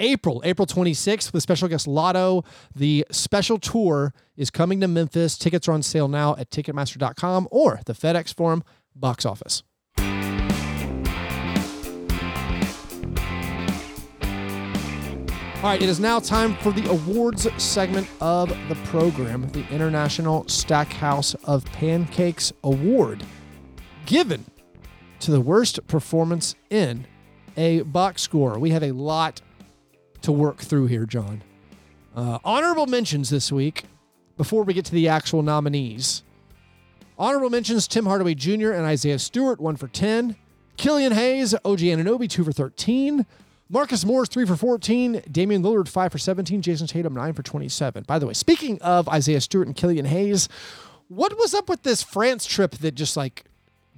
[0.00, 2.44] April, April 26th, with special guest Latto.
[2.74, 5.36] The special tour is coming to Memphis.
[5.36, 8.62] Tickets are on sale now at Ticketmaster.com or the FedEx Forum
[8.94, 9.62] box office.
[15.58, 20.46] All right, it is now time for the awards segment of the program, the International
[20.46, 23.24] Stackhouse of Pancakes Award,
[24.06, 24.44] given
[25.18, 27.08] to the worst performance in
[27.56, 28.56] a box score.
[28.60, 29.40] We have a lot
[30.22, 31.42] to work through here, John.
[32.14, 33.82] Uh, honorable mentions this week
[34.36, 36.22] before we get to the actual nominees.
[37.18, 38.70] Honorable mentions Tim Hardaway Jr.
[38.70, 40.36] and Isaiah Stewart, 1 for 10.
[40.76, 43.26] Killian Hayes, OG Anunoby, 2 for 13.
[43.70, 45.22] Marcus Morris, 3 for 14.
[45.30, 46.62] Damian Lillard, 5 for 17.
[46.62, 48.04] Jayson Tatum, 9 for 27.
[48.06, 50.48] By the way, speaking of Isaiah Stewart and Killian Hayes,
[51.08, 53.44] what was up with this France trip that just like,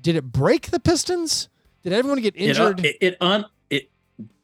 [0.01, 1.49] did it break the Pistons?
[1.83, 2.85] Did everyone get It, uh, injured?
[2.85, 3.91] it, it un it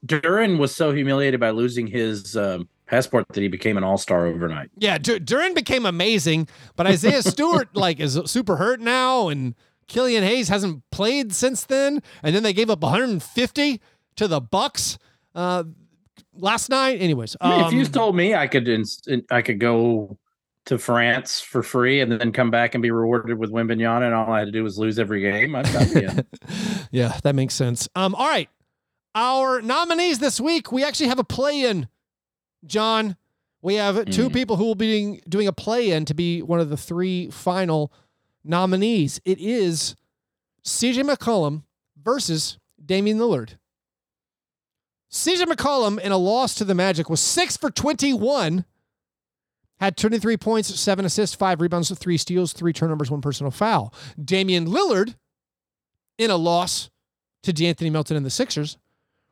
[0.06, 4.26] Duren was so humiliated by losing his um, passport that he became an all star
[4.26, 4.70] overnight.
[4.78, 9.54] Yeah, Dur- Duren became amazing, but Isaiah Stewart like is super hurt now, and
[9.86, 12.02] Killian Hayes hasn't played since then.
[12.22, 13.80] And then they gave up 150
[14.16, 14.98] to the Bucks
[15.36, 15.62] uh,
[16.34, 17.00] last night.
[17.00, 20.18] Anyways, I mean, if you um, told me I could ins- I could go
[20.64, 24.32] to France for free and then come back and be rewarded with Wembanyama and all
[24.32, 26.06] I had to do was lose every game, I'd be
[26.90, 27.88] yeah, that makes sense.
[27.94, 28.48] Um, all right.
[29.14, 31.88] Our nominees this week, we actually have a play-in.
[32.66, 33.16] John,
[33.62, 34.32] we have two Mm.
[34.32, 37.92] people who will be doing, doing a play-in to be one of the three final
[38.44, 39.20] nominees.
[39.24, 39.94] It is
[40.64, 41.62] CJ McCollum
[42.02, 43.56] versus Damian Lillard.
[45.10, 48.64] CJ McCollum in a loss to the Magic was six for 21,
[49.80, 53.94] had 23 points, seven assists, five rebounds, three steals, three turnovers, one personal foul.
[54.22, 55.14] Damian Lillard
[56.18, 56.90] in a loss
[57.42, 58.78] to De'Anthony Melton and the Sixers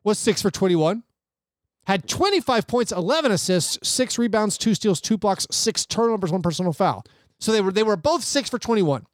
[0.03, 1.03] was six for 21,
[1.87, 6.73] had 25 points, 11 assists, six rebounds, two steals, two blocks, six turnovers, one personal
[6.73, 7.03] foul.
[7.39, 9.05] So they were they were both six for 21.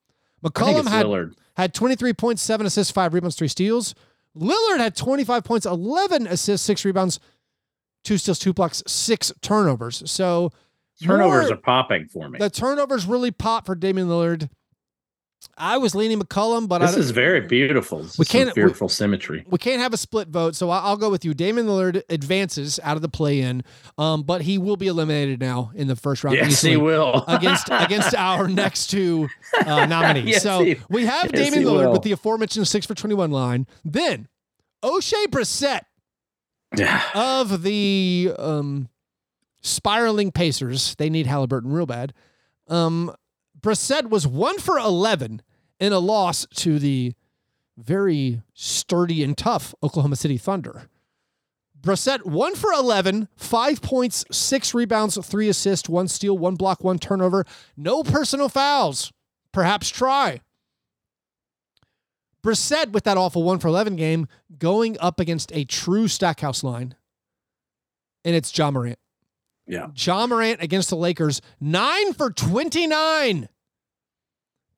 [0.43, 1.33] McCollum had Lillard.
[1.55, 3.95] had 23 points, seven assists, five rebounds, three steals.
[4.37, 7.19] Lillard had 25 points, 11 assists, six rebounds,
[8.03, 10.09] two steals, two blocks, six turnovers.
[10.09, 10.51] So
[11.03, 12.37] Turnovers more- are popping for me.
[12.39, 14.49] the turnovers really pop for Damian Lillard.
[15.57, 18.03] I was leaning McCollum, but This is very beautiful.
[18.03, 19.43] This We can't- we- symmetry.
[19.49, 21.33] we can't have a split vote, so I'll go with you.
[21.33, 23.63] Damian Lillard advances out of the play-in,
[23.97, 26.37] um, but he will be eliminated now in the first round.
[26.37, 27.23] Yes, he will.
[27.27, 29.29] against against our next two
[29.65, 30.25] uh, nominees.
[30.27, 31.93] Yes, so he- we have yes, Damian he Lillard will.
[31.93, 33.65] with the aforementioned six for twenty-one line.
[33.83, 34.27] Then
[34.83, 35.81] Oshae Brissett
[37.15, 38.89] of the um,
[39.61, 40.95] spiraling Pacers.
[40.95, 42.13] They need Halliburton real bad.
[42.67, 43.13] Um,
[43.61, 45.41] Brissett was one for 11
[45.79, 47.13] in a loss to the
[47.77, 50.89] very sturdy and tough Oklahoma City Thunder.
[51.79, 56.99] Brissett one for 11, five points, six rebounds, three assists, one steal, one block, one
[56.99, 57.45] turnover,
[57.75, 59.11] no personal fouls.
[59.51, 60.41] Perhaps try.
[62.43, 66.95] Brissett with that awful one for 11 game going up against a true Stackhouse line.
[68.23, 68.99] And it's Ja Morant.
[69.71, 69.87] Yeah.
[69.95, 73.47] Ja Morant against the Lakers, nine for 29.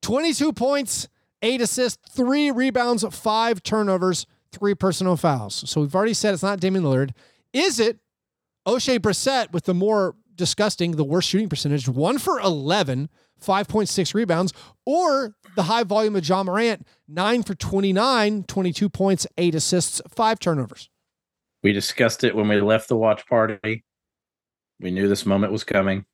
[0.04, 1.08] 22 points,
[1.42, 5.68] eight assists, three rebounds, five turnovers, three personal fouls.
[5.68, 7.10] So we've already said it's not Damian Lillard.
[7.54, 7.98] Is it
[8.68, 13.10] Oshae Brissett with the more disgusting, the worst shooting percentage, one for 11,
[13.44, 14.54] 5.6 rebounds,
[14.86, 20.38] or the high volume of Ja Morant, nine for 29, 22 points, eight assists, five
[20.38, 20.92] turnovers?
[21.64, 23.84] We discussed it when we left the watch party.
[24.84, 26.06] We knew this moment was coming.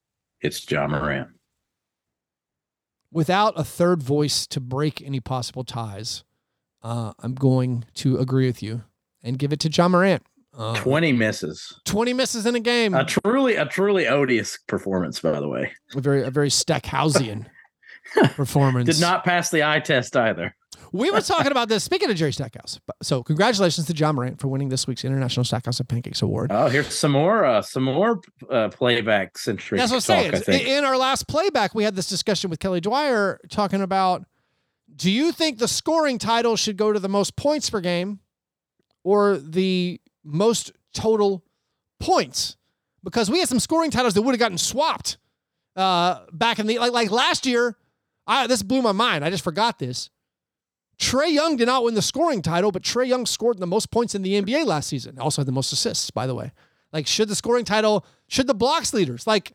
[0.41, 1.29] It's Ja Morant.
[3.11, 6.23] without a third voice to break any possible ties,
[6.83, 8.83] uh, I'm going to agree with you
[9.23, 10.23] and give it to Ja Morant.
[10.55, 11.81] Uh, 20 misses.
[11.85, 12.93] 20 misses in a game.
[12.93, 15.71] A truly, a truly odious performance, by the way.
[15.95, 17.47] a very, a very Stackhausian
[18.35, 18.87] performance.
[18.87, 20.55] Did not pass the eye test either.
[20.91, 21.83] We were talking about this.
[21.83, 25.79] Speaking of Jerry Stackhouse, so congratulations to Ja Morant for winning this week's International Stackhouse
[25.79, 26.51] and Pancakes Award.
[26.51, 30.43] Oh, here's some more, uh, some more uh, playback centric That's what I'm talk.
[30.43, 30.67] saying.
[30.67, 34.25] In our last playback, we had this discussion with Kelly Dwyer talking about
[34.95, 38.19] do you think the scoring title should go to the most points per game
[39.03, 41.45] or the most total
[41.99, 42.57] points?
[43.03, 45.17] Because we had some scoring titles that would have gotten swapped
[45.75, 47.77] uh, back in the like like last year.
[48.27, 49.23] I this blew my mind.
[49.23, 50.09] I just forgot this.
[50.99, 54.15] Trae Young did not win the scoring title, but Trae Young scored the most points
[54.15, 55.17] in the NBA last season.
[55.17, 56.51] Also had the most assists, by the way.
[56.91, 59.53] Like, should the scoring title, should the blocks leaders, like,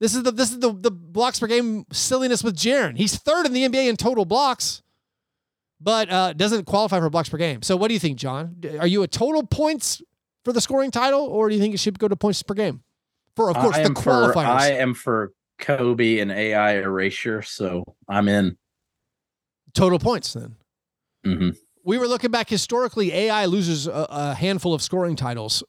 [0.00, 2.96] this is the this is the the blocks per game silliness with Jaren.
[2.96, 4.82] He's third in the NBA in total blocks,
[5.80, 7.62] but uh, doesn't qualify for blocks per game.
[7.62, 8.56] So, what do you think, John?
[8.80, 10.02] Are you a total points
[10.44, 12.82] for the scoring title, or do you think it should go to points per game?
[13.36, 14.44] For of course I the am for qualifiers.
[14.44, 18.58] I am for Kobe and AI erasure, so I'm in.
[19.74, 20.56] Total points then.
[21.24, 21.50] hmm
[21.84, 23.12] We were looking back historically.
[23.12, 25.62] AI loses a, a handful of scoring titles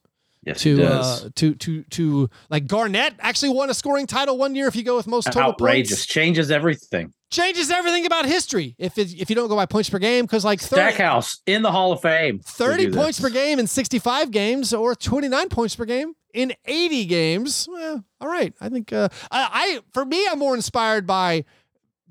[0.46, 4.68] Yes, to uh, to to to like Garnett actually won a scoring title one year.
[4.68, 7.14] If you go with most total Outrageous, points, changes everything.
[7.32, 8.76] changes everything about history.
[8.78, 11.62] If it, if you don't go by points per game, because like 30, Stackhouse in
[11.62, 12.40] the Hall of Fame.
[12.40, 13.30] 30 points this.
[13.30, 17.66] per game in 65 games or 29 points per game in 80 games.
[17.72, 18.54] Well, all right.
[18.60, 21.46] I think uh, I, I for me, I'm more inspired by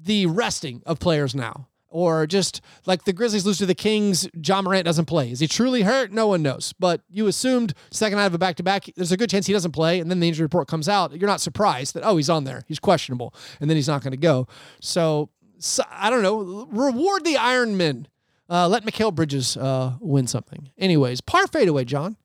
[0.01, 1.69] the resting of players now.
[1.93, 5.31] Or just like the Grizzlies lose to the Kings, Ja Morant doesn't play.
[5.31, 6.11] Is he truly hurt?
[6.11, 6.73] No one knows.
[6.79, 9.53] But you assumed second night of a back to back, there's a good chance he
[9.53, 10.01] doesn't play.
[10.01, 11.13] And then the injury report comes out.
[11.13, 12.65] You're not surprised that, oh, he's on there.
[12.67, 13.35] He's questionable.
[13.61, 14.49] And then he's not going to go.
[14.81, 15.29] So,
[15.59, 16.67] so I don't know.
[16.73, 18.09] Reward the Iron Men.
[18.49, 20.71] Uh, let Mikal Bridges uh, win something.
[20.77, 22.17] Anyways, par fadeaway, John.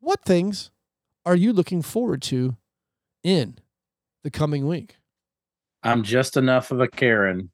[0.00, 0.70] What things
[1.24, 2.56] are you looking forward to
[3.22, 3.56] in
[4.22, 4.96] the coming week?
[5.82, 7.50] I'm just enough of a Karen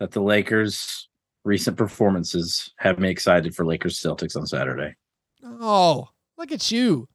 [0.00, 1.08] that the Lakers'
[1.44, 4.94] recent performances have me excited for Lakers Celtics on Saturday.
[5.42, 7.08] Oh, look at you.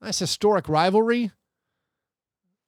[0.00, 1.30] Nice historic rivalry.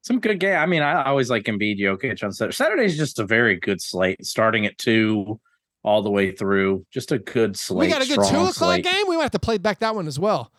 [0.03, 0.57] Some good game.
[0.57, 2.55] I mean, I always like Embiid Jokic on Saturday.
[2.55, 5.41] Saturday's just a very good slate, starting at two
[5.83, 6.85] all the way through.
[6.91, 7.89] Just a good slate.
[7.89, 8.85] we got a good two o'clock slate.
[8.85, 9.05] game.
[9.09, 10.53] We might have to play back that one as well.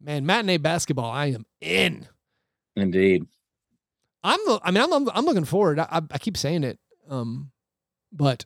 [0.00, 1.10] Man, matinee basketball.
[1.10, 2.06] I am in.
[2.76, 3.26] Indeed.
[4.22, 4.38] I'm.
[4.62, 5.08] I mean, I'm.
[5.10, 5.78] I'm, looking forward.
[5.78, 6.78] I, I, I keep saying it.
[7.08, 7.50] Um,
[8.14, 8.44] but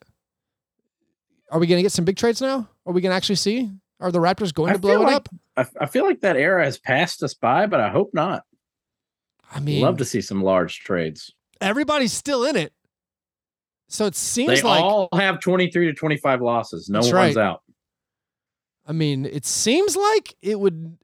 [1.50, 2.68] are we going to get some big trades now?
[2.86, 3.70] Are we going to actually see?
[4.00, 5.28] Are the Raptors going I to blow it like- up?
[5.56, 8.42] I, I feel like that era has passed us by, but I hope not.
[9.52, 11.32] I mean, Love to see some large trades.
[11.60, 12.72] everybody's still in it.
[13.88, 14.82] So it seems They like.
[14.82, 16.88] all have 23 to 25 losses.
[16.90, 17.36] No one's right.
[17.36, 17.62] out.
[18.86, 20.96] I mean, it seems like it would.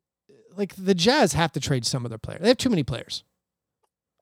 [0.57, 2.43] Like the Jazz have to trade some of their players.
[2.43, 3.25] They have too many players.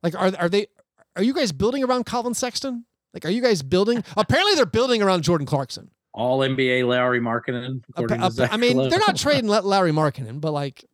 [0.03, 0.69] Like, are are they?
[1.17, 2.87] Are you guys building around Collin Sexton?
[3.15, 4.03] Like, are you guys building?
[4.17, 5.91] Apparently, they're building around Jordan Clarkson.
[6.15, 7.83] All NBA Lauri Markkanen.
[7.91, 10.85] according Appa- to Zach I mean, they're not trading let Larry Markkanen, but like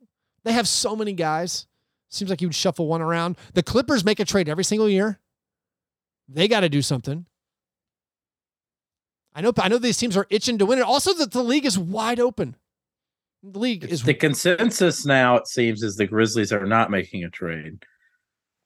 [0.45, 1.67] they have so many guys.
[2.09, 3.37] Seems like you would shuffle one around.
[3.53, 5.19] The Clippers make a trade every single year.
[6.27, 7.25] They got to do something.
[9.35, 9.53] I know.
[9.57, 10.83] I know these teams are itching to win it.
[10.83, 12.55] Also, that the league is wide open.
[13.43, 17.29] The league is the consensus now, it seems, is the Grizzlies are not making a
[17.29, 17.83] trade.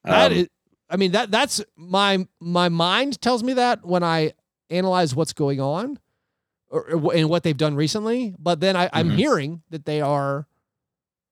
[0.03, 0.47] That Um, is,
[0.93, 4.33] I mean that that's my my mind tells me that when I
[4.69, 5.97] analyze what's going on,
[6.69, 8.35] or, or and what they've done recently.
[8.37, 9.15] But then I, I'm Mhm.
[9.15, 10.47] hearing that they are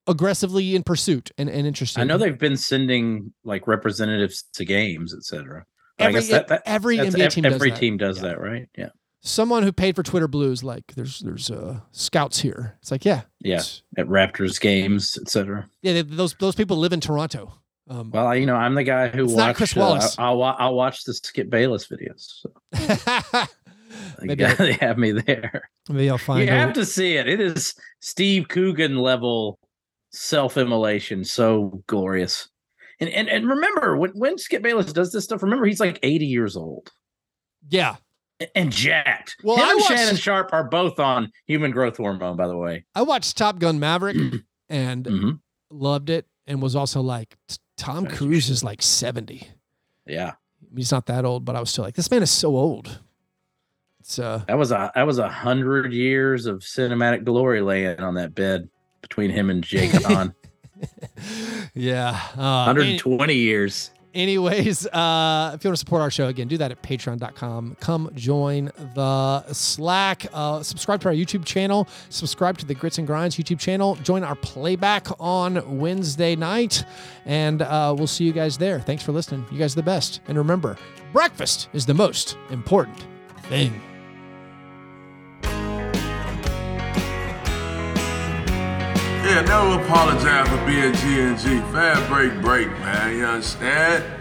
[0.08, 2.02] aggressively in pursuit and, and interested.
[2.02, 5.66] I know they've been sending like representatives to games, etc.
[6.00, 7.80] I Every- guess that, that every NBA team does every that.
[7.80, 8.24] team does Yeah.
[8.30, 8.68] that, right?
[8.78, 8.90] Yeah,
[9.22, 12.78] someone who paid for Twitter Blues like there's there's uh scouts here.
[12.82, 13.62] It's like yeah yeah,
[13.98, 15.70] at Raptors games, etc.
[15.84, 17.54] yeah they, those those people live in Toronto.
[17.92, 19.58] Um, Well, you know, I'm the guy who watched.
[19.58, 20.16] Chris uh, Wallace.
[20.18, 22.42] I, will I'll watch the Skip Bayless videos.
[22.42, 22.52] So
[24.22, 25.70] maybe I, they have me there.
[25.90, 27.28] maybe I'll find you have to see it.
[27.28, 29.60] It is Steve Coogan level
[30.12, 31.24] self-immolation.
[31.26, 32.50] So glorious.
[33.00, 36.26] And and and remember when when Skip Bayless does this stuff, remember he's like 80
[36.28, 36.92] years old
[37.68, 37.96] yeah.
[38.56, 39.36] and jacked.
[39.44, 42.58] Well, Him I and watched- Shannon Sharpe are both on human growth hormone, by the
[42.58, 42.86] way.
[42.96, 44.18] I watched Top Gun Maverick
[44.70, 45.40] and Mhm.
[45.72, 48.54] loved it, and was also like "T- Tom you Cruise should.
[48.54, 49.48] is like seventy.
[50.06, 50.34] Yeah.
[50.76, 53.00] He's not that old, but I was still like, this man is so old.
[54.00, 58.16] It's uh, That was a that was a hundred years of cinematic glory laying on
[58.16, 58.70] that bed
[59.02, 60.34] between him and Jake Hahn.
[61.74, 62.20] yeah.
[62.38, 63.92] Uh, 120 years.
[64.14, 67.78] Anyways, uh, if you want to support our show, again, do that at patreon.com.
[67.80, 70.26] Come join the Slack.
[70.34, 71.88] Uh, subscribe to our YouTube channel.
[72.10, 73.96] Subscribe to the Grits and Grinds YouTube channel.
[73.96, 76.84] Join our playback on Wednesday night.
[77.26, 78.80] And uh, we'll see you guys there.
[78.80, 79.46] Thanks for listening.
[79.52, 80.22] You guys are the best.
[80.28, 80.78] And remember,
[81.14, 83.06] breakfast is the most important
[83.44, 83.82] thing.
[89.32, 91.62] Yeah, never apologize for being G and G.
[91.72, 93.16] Fair break, break, man.
[93.16, 94.21] You understand?